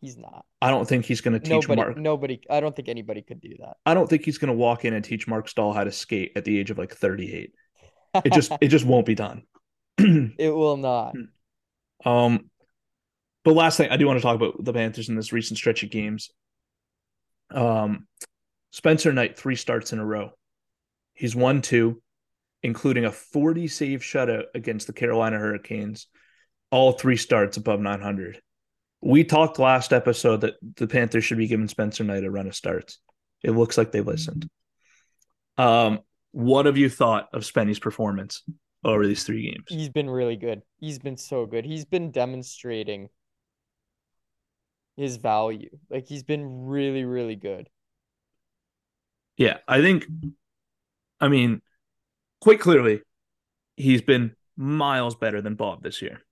[0.00, 0.44] He's not.
[0.60, 1.96] I don't think he's going to teach Nobody Mark.
[1.96, 3.76] nobody I don't think anybody could do that.
[3.84, 6.32] I don't think he's going to walk in and teach Marc Staal how to skate
[6.36, 7.52] at the age of like 38.
[8.24, 9.42] It just it just won't be done.
[9.98, 11.14] it will not.
[12.04, 12.50] Um,
[13.44, 15.82] but last thing I do want to talk about the Panthers in this recent stretch
[15.82, 16.30] of games.
[17.50, 18.06] Um,
[18.76, 20.32] Spencer Knight three starts in a row.
[21.14, 22.02] He's won two,
[22.62, 26.08] including a 40 save shutout against the Carolina Hurricanes.
[26.70, 28.38] All three starts above 900.
[29.00, 32.54] We talked last episode that the Panthers should be giving Spencer Knight a run of
[32.54, 32.98] starts.
[33.42, 34.46] It looks like they listened.
[35.56, 36.00] Um,
[36.32, 38.42] what have you thought of Spenny's performance
[38.84, 39.64] over these three games?
[39.68, 40.60] He's been really good.
[40.80, 41.64] He's been so good.
[41.64, 43.08] He's been demonstrating
[44.98, 45.70] his value.
[45.88, 47.70] Like he's been really, really good.
[49.36, 50.06] Yeah, I think,
[51.20, 51.60] I mean,
[52.40, 53.02] quite clearly,
[53.76, 56.22] he's been miles better than Bob this year,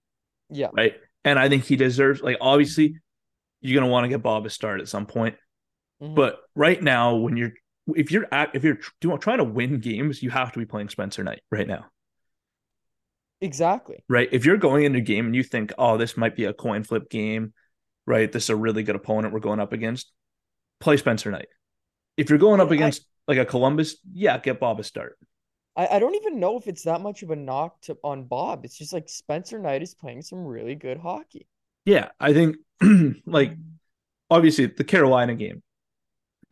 [0.51, 0.69] Yeah.
[0.73, 0.95] right?
[1.25, 2.99] And I think he deserves like obviously
[3.61, 5.37] you're gonna want to get Bob a start at some point.
[6.03, 6.15] Mhm.
[6.15, 7.53] But right now, when you're
[7.95, 8.79] if you're at, if you're
[9.19, 11.91] trying to win games, you have to be playing Spencer Knight right now,
[13.43, 14.03] exactly.
[14.09, 14.29] right?
[14.33, 16.83] If you're going into a game and you think, oh, this might be a coin
[16.85, 17.53] flip game,
[18.07, 18.31] right?
[18.31, 20.11] This is a really good opponent we're going up against.
[20.81, 21.49] Play Spencer Knight.
[22.17, 25.19] If you're going up I- against like a Columbus, yeah, get Bob a start.
[25.77, 28.65] I, I don't even know if it's that much of a knock to on Bob.
[28.65, 31.47] It's just like Spencer Knight is playing some really good hockey.
[31.85, 32.57] Yeah, I think
[33.27, 33.53] like
[34.31, 35.63] obviously the Carolina game,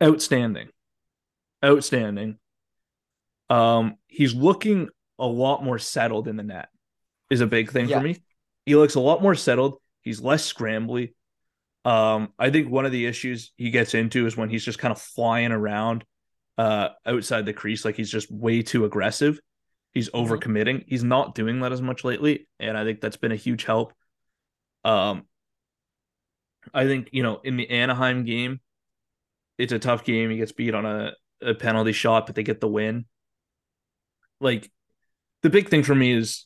[0.03, 0.69] outstanding,
[1.63, 2.37] outstanding.
[3.49, 4.89] Um, he's looking
[5.19, 6.69] a lot more settled in the net,
[7.29, 7.99] is a big thing Yeah.
[7.99, 8.17] for me.
[8.65, 9.77] He looks a lot more settled.
[10.01, 11.13] He's less scrambly.
[11.85, 14.91] Um, I think one of the issues he gets into is when he's just kind
[14.91, 16.05] of flying around
[16.57, 19.39] uh outside the crease, like he's just way too aggressive.
[19.91, 20.27] He's Mhm.
[20.27, 20.85] overcommitting.
[20.87, 23.93] He's not doing that as much lately, and I think that's been a huge help.
[24.85, 25.27] Um,
[26.73, 28.61] I think you know in the Anaheim game,
[29.57, 30.29] it's a tough game.
[30.29, 33.05] He gets beat on a, a penalty shot, but they get the win.
[34.39, 34.71] Like
[35.41, 36.45] the big thing for me is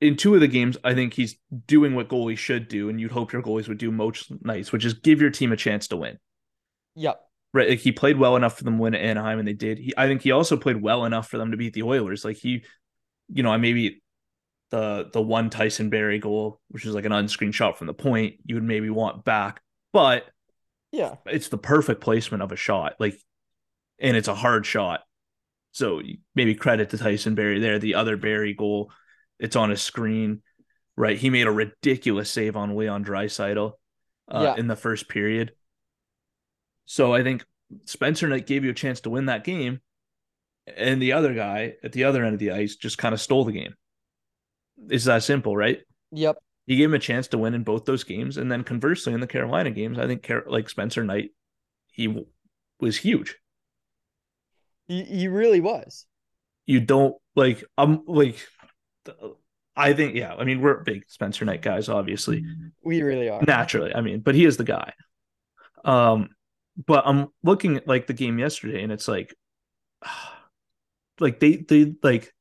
[0.00, 1.36] in two of the games, I think he's
[1.66, 4.84] doing what goalies should do, and you'd hope your goalies would do most nights, which
[4.84, 6.18] is give your team a chance to win.
[6.94, 7.20] Yep.
[7.54, 9.78] Right, like he played well enough for them to win at Anaheim, and they did.
[9.78, 12.24] He, I think he also played well enough for them to beat the Oilers.
[12.24, 12.64] Like he,
[13.32, 14.02] you know, I maybe
[14.70, 18.34] the the one Tyson Barrie goal, which is like an unscreened shot from the point,
[18.44, 19.62] you would maybe want back,
[19.94, 20.26] but
[20.92, 21.14] Yeah.
[21.24, 23.18] it's the perfect placement of a shot, like,
[23.98, 25.00] and it's a hard shot.
[25.72, 26.02] So
[26.34, 27.78] maybe credit to Tyson Barrie there.
[27.78, 28.92] The other Barrie goal,
[29.38, 30.42] it's on a screen,
[30.96, 31.16] right?
[31.18, 33.72] He made a ridiculous save on Leon Draisaitl
[34.30, 34.54] uh, Yeah.
[34.60, 35.52] in the first period.
[36.86, 37.44] So I think
[37.84, 39.80] Spencer Knight gave you a chance to win that game,
[40.76, 43.44] and the other guy at the other end of the ice just kind of stole
[43.44, 43.74] the game.
[44.88, 45.80] It's that simple, right?
[46.12, 46.38] Yep.
[46.66, 49.20] He gave him a chance to win in both those games, and then conversely in
[49.20, 51.30] the Carolina games, I think Car- like Spencer Knight,
[51.92, 52.24] he
[52.80, 53.36] was huge.
[54.86, 56.06] He he really was.
[56.66, 58.48] You don't like I'm like, th-
[59.76, 60.34] I think yeah.
[60.34, 62.44] I mean we're big Spencer Knight guys, obviously.
[62.82, 63.42] We really are.
[63.42, 63.94] naturally.
[63.94, 64.92] I mean, but he is the guy.
[65.84, 66.30] Um,
[66.86, 69.34] but I'm looking at like the game yesterday, and it's like,
[71.20, 72.32] like they they like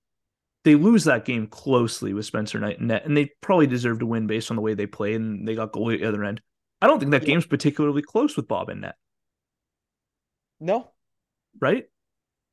[0.63, 4.05] they lose that game closely with Spencer Knight and net, and they probably deserve to
[4.05, 6.41] win based on the way they played, and they got goalie at the other end.
[6.81, 7.27] I don't think that Yeah.
[7.29, 8.95] game's particularly close with Bob and net,
[10.59, 10.91] No,
[11.59, 11.85] right?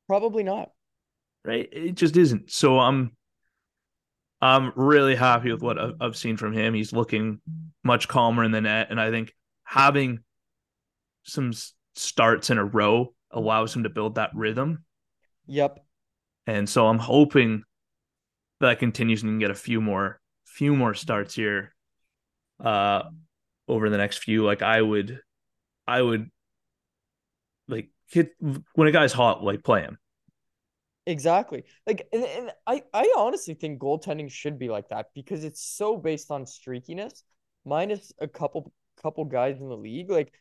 [0.07, 0.71] probably not.
[1.43, 1.67] Right?
[1.71, 2.49] It just isn't.
[2.51, 3.15] So I'm
[4.45, 6.73] I'm really happy with what I've, seen from him.
[6.73, 7.41] He's looking
[7.83, 9.33] much calmer in the net, and I think
[9.63, 10.19] having
[11.23, 11.51] some
[11.95, 14.83] starts in a row allows him to build that rhythm.
[15.47, 15.83] Yep.
[16.47, 17.63] And so I'm hoping
[18.59, 21.75] that continues and can get a few more few more starts here
[22.63, 23.03] uh
[23.67, 24.45] over the next few.
[24.45, 25.19] Like I would
[25.87, 26.29] I would
[27.67, 28.35] like hit
[28.73, 29.97] when a guy's hot, like play him.
[31.07, 31.63] Exactly.
[31.85, 35.97] Like, and, and I, I honestly think goaltending should be like that because it's so
[35.97, 37.21] based on streakiness,
[37.63, 38.71] minus a couple
[39.03, 40.09] couple guys in the league.
[40.09, 40.33] Like,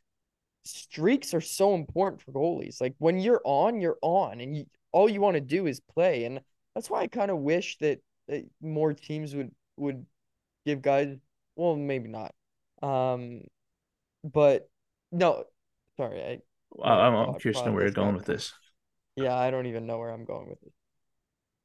[0.65, 2.81] streaks are so important for goalies.
[2.81, 6.25] Like, when you're on, you're on, and you, all you want to do is play.
[6.25, 6.41] And
[6.75, 7.99] that's why I kind of wish that,
[8.29, 10.07] that more teams would would
[10.65, 11.15] give guys.
[11.57, 12.35] Well, maybe not.
[12.83, 13.43] Um,
[14.25, 14.69] but
[15.13, 15.45] no,
[15.99, 16.23] sorry.
[16.23, 16.39] I
[16.83, 18.53] I- I'm, I'm curious to know where you're going with this.
[19.17, 20.73] Yeah, I don't even know where I'm going with it.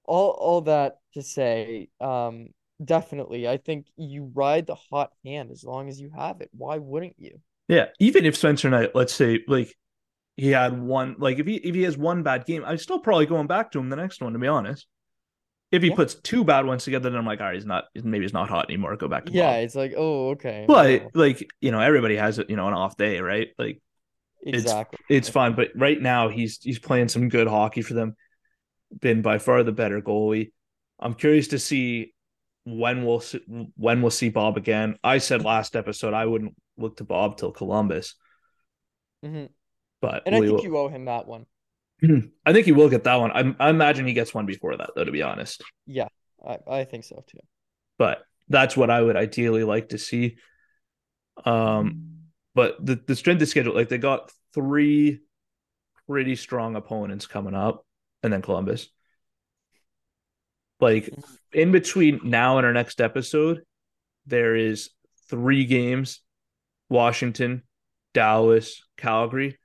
[0.05, 2.49] All all that to say, um,
[2.83, 6.49] definitely, I think you ride the hot hand as long as you have it.
[6.53, 7.41] Why wouldn't you?
[7.67, 9.75] Yeah, even if Spencer Knight, let's say, like
[10.37, 13.27] he had one, like if he if he has one bad game, I'm still probably
[13.27, 14.33] going back to him the next one.
[14.33, 14.87] To be honest,
[15.71, 15.95] if he Yeah.
[15.95, 18.49] puts two bad ones together, then I'm like, all right, he's not, maybe he's not
[18.49, 18.95] hot anymore.
[18.97, 20.73] Go back to Yeah, it's like, oh, okay.
[20.75, 23.49] But like you know, everybody has you know, an off day, right?
[23.57, 23.81] Like
[24.43, 24.99] exactly.
[25.09, 25.55] it's fine.
[25.55, 28.15] But right now, he's he's playing some good hockey for them.
[28.99, 30.51] Been by far the better goalie.
[30.99, 32.13] I'm curious to see
[32.65, 33.41] when we'll see,
[33.75, 34.97] when we'll see Bob again.
[35.03, 38.15] I said last episode I wouldn't look to Bob till Columbus,
[39.25, 39.45] Mm-hmm.
[40.01, 41.45] but And I think will- you owe him that one.
[42.45, 43.31] I think he will get that one.
[43.31, 45.03] I, I imagine he gets one before that, though.
[45.03, 46.07] To be honest, Yeah,
[46.45, 47.39] I, I think so too.
[47.97, 50.37] but that's what I would ideally like to see.
[51.45, 52.08] Um,
[52.59, 55.21] but the the strength of schedule, like they got three
[56.07, 57.85] pretty strong opponents coming up,
[58.21, 58.89] and then Columbus.
[60.81, 61.09] Like
[61.53, 63.61] in between now and our next episode,
[64.25, 64.89] there is
[65.29, 66.19] three games:
[66.89, 67.63] Washington,
[68.13, 69.57] Dallas, Calgary.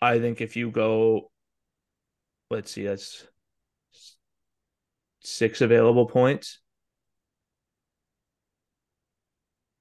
[0.00, 1.32] I think if you go,
[2.50, 3.26] let's see, that's
[5.24, 6.60] six available points.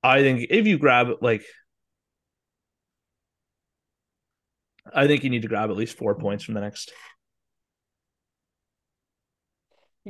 [0.01, 1.45] I think if you grab like
[4.93, 6.91] I think you need to grab at least four points from the next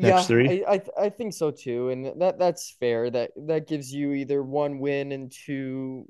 [0.01, 0.47] next Yeah, three.
[0.47, 3.09] I, I I think so too, and that that's fair.
[3.09, 6.07] That that gives you either one win and two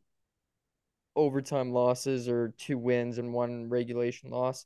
[1.15, 4.65] overtime losses, or two wins and one regulation loss.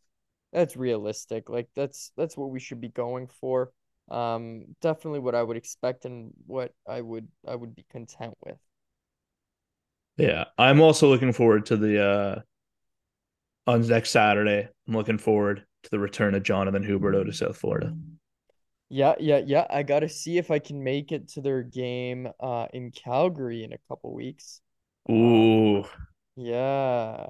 [0.53, 1.49] That's realistic.
[1.49, 3.71] Like that's that's what we should be going for.
[4.09, 8.57] Um, definitely what I would expect and what I would I would be content with.
[10.17, 12.41] Yeah, I'm also looking forward to the uh
[13.67, 14.67] on next Saturday.
[14.87, 17.93] I'm looking forward to the return of Jonathan Huberdeau to South Florida.
[18.89, 19.65] Yeah, yeah, yeah.
[19.69, 23.73] I gotta see if I can make it to their game uh in Calgary in
[23.73, 24.61] a couple weeks.
[25.09, 25.85] Ooh,
[26.35, 27.27] Yeah.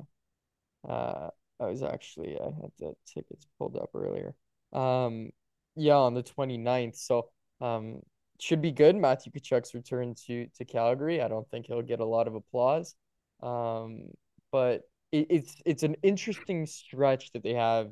[0.88, 1.30] Uh,
[1.60, 4.36] I was actually I had the tickets pulled up earlier.
[4.74, 5.32] Um,
[5.76, 6.98] yeah, on the 29th.
[6.98, 7.30] So,
[7.62, 8.02] um,
[8.40, 8.96] should be good.
[8.96, 11.22] Matthew Tkachuk's return to to Calgary.
[11.22, 12.96] I don't think he'll get a lot of applause.
[13.44, 14.10] Um,
[14.52, 17.92] but it, it's it's an interesting stretch that they have,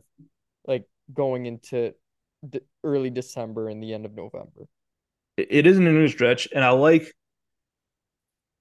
[0.66, 1.94] like going into
[2.44, 4.68] the early December and the end of November.
[5.38, 7.14] it isn't a new stretch, and I like.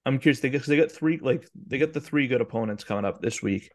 [0.05, 0.41] I'm curious.
[0.41, 3.41] They get they got three like they got the three good opponents coming up this
[3.41, 3.71] week,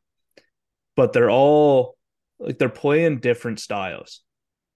[0.94, 1.96] but they're all
[2.38, 4.20] like they're playing different styles.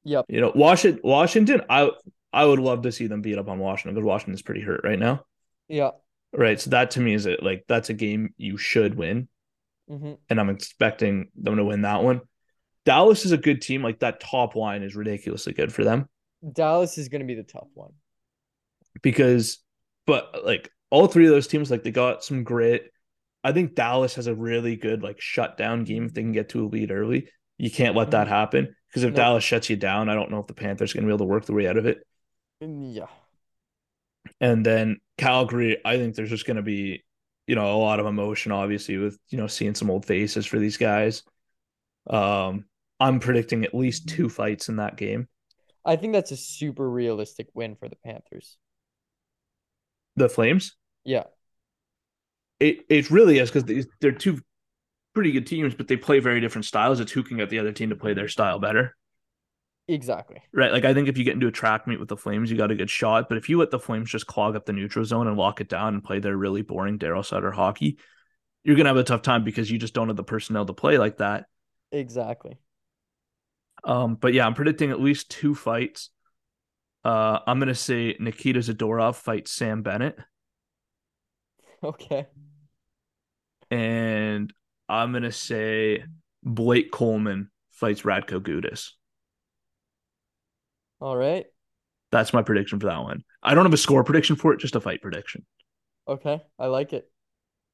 [0.05, 0.27] Yep.
[0.29, 1.01] You know, Washington.
[1.05, 1.63] Washington.
[1.69, 1.91] I
[2.33, 4.99] I would love to see them beat up on Washington because Washington's pretty hurt right
[4.99, 5.25] now.
[5.69, 5.91] Yeah.
[6.33, 6.59] Right.
[6.59, 9.29] So that to me is it like that's a game you should win,
[9.89, 12.21] hmm and I'm expecting them to win that one.
[12.85, 13.83] Dallas is a good team.
[13.83, 16.09] Like that top line is ridiculously good for them
[16.53, 17.93] Dallas is gonna be the tough one.
[19.03, 19.59] because,
[20.07, 22.91] but like all three of those teams, like they got some grit.
[23.45, 26.65] I think Dallas has a really good like shutdown game if they can get to
[26.65, 27.29] a lead early.
[27.59, 29.17] You can't let that happen because if No.
[29.17, 31.27] Dallas shuts you down, I don't know if the Panthers are going to be able
[31.27, 31.99] to work their way out of it.
[32.63, 33.07] Mm, Yeah.
[34.41, 37.05] And then Calgary, I think there's just going to be,
[37.53, 40.59] you know, a lot of emotion, obviously, with you know seeing some old faces for
[40.59, 41.23] these guys.
[42.09, 42.65] Um,
[42.99, 45.29] I'm predicting at least two fights in that game.
[45.85, 48.57] I think that's a super realistic win for the Panthers.
[50.17, 50.75] The Flames,
[51.05, 51.25] Yeah.
[52.61, 54.41] it it really is because they're two
[55.15, 57.01] pretty good teams, but they play very different styles.
[57.01, 58.97] It's who can get the other team to play their style better.
[59.93, 60.41] Exactly.
[60.55, 60.73] Right.
[60.73, 62.71] Like I think if you get into a track meet with the Flames, you got
[62.71, 63.29] a good shot.
[63.29, 65.69] But if you let the Flames just clog up the neutral zone and lock it
[65.69, 67.99] down and play their really boring Daryl Sutter hockey,
[68.65, 70.97] you're gonna have a tough time because you just don't have the personnel to play
[70.97, 71.47] like that.
[71.91, 72.57] Exactly.
[73.85, 76.11] Um, but yeah, I'm predicting at least two fights.
[77.05, 80.17] Uh, I'm gonna say Nikita Zadorov fights Sam Bennett,
[81.83, 82.29] Okay.
[83.71, 84.53] and
[84.89, 86.05] I'm gonna say
[86.45, 88.91] Blake Coleman fights Radko Gudas.
[91.03, 91.47] All right.
[92.13, 93.25] That's my prediction for that one.
[93.43, 95.45] I don't have a score prediction for it, just a fight prediction.
[96.07, 96.41] Okay.
[96.61, 97.11] I like it.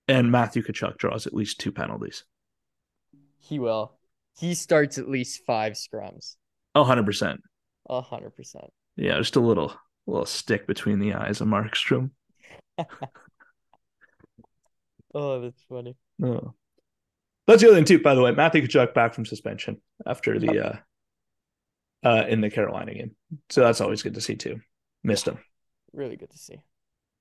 [0.09, 2.25] And Matthew Tkachuk draws at least two penalties.
[3.39, 3.99] He will.
[4.39, 6.37] He starts at least five scrums.
[6.75, 7.37] Oh, 100%.
[7.91, 8.67] A hundred percent.
[8.97, 9.75] Yeah, just a little
[10.07, 12.11] little stick between the eyes of Markstrom.
[15.15, 15.97] Oh, that's funny.
[16.23, 16.53] Oh.
[17.47, 18.31] That's the other thing too, by the way.
[18.33, 20.77] Matthew Tkachuk back from suspension after the uh
[22.05, 23.17] uh in the Carolina game.
[23.51, 24.61] So that's always good to see too.
[25.03, 25.39] Missed him.
[25.93, 26.61] Really good to see.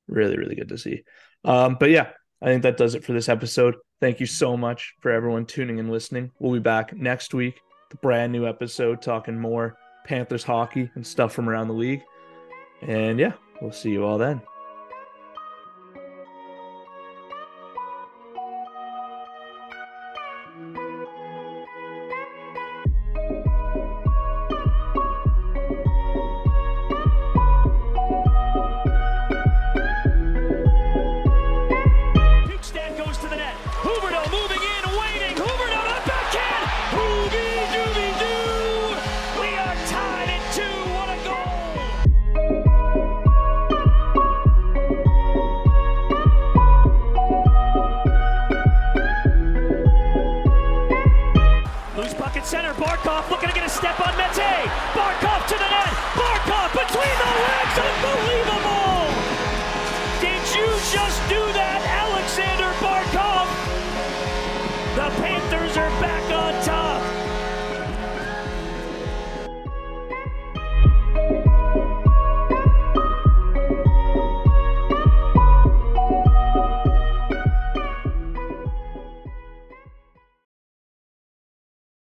[0.08, 1.04] Really, really good to see.
[1.44, 2.10] Um, but yeah,
[2.42, 3.76] I think that does it for this episode.
[4.00, 6.32] Thank you so much for everyone tuning and listening.
[6.40, 7.60] We'll be back next week,
[7.90, 12.04] the brand new episode, talking more Panthers hockey and stuff from around the league.
[12.82, 14.42] And yeah, we'll see you all then.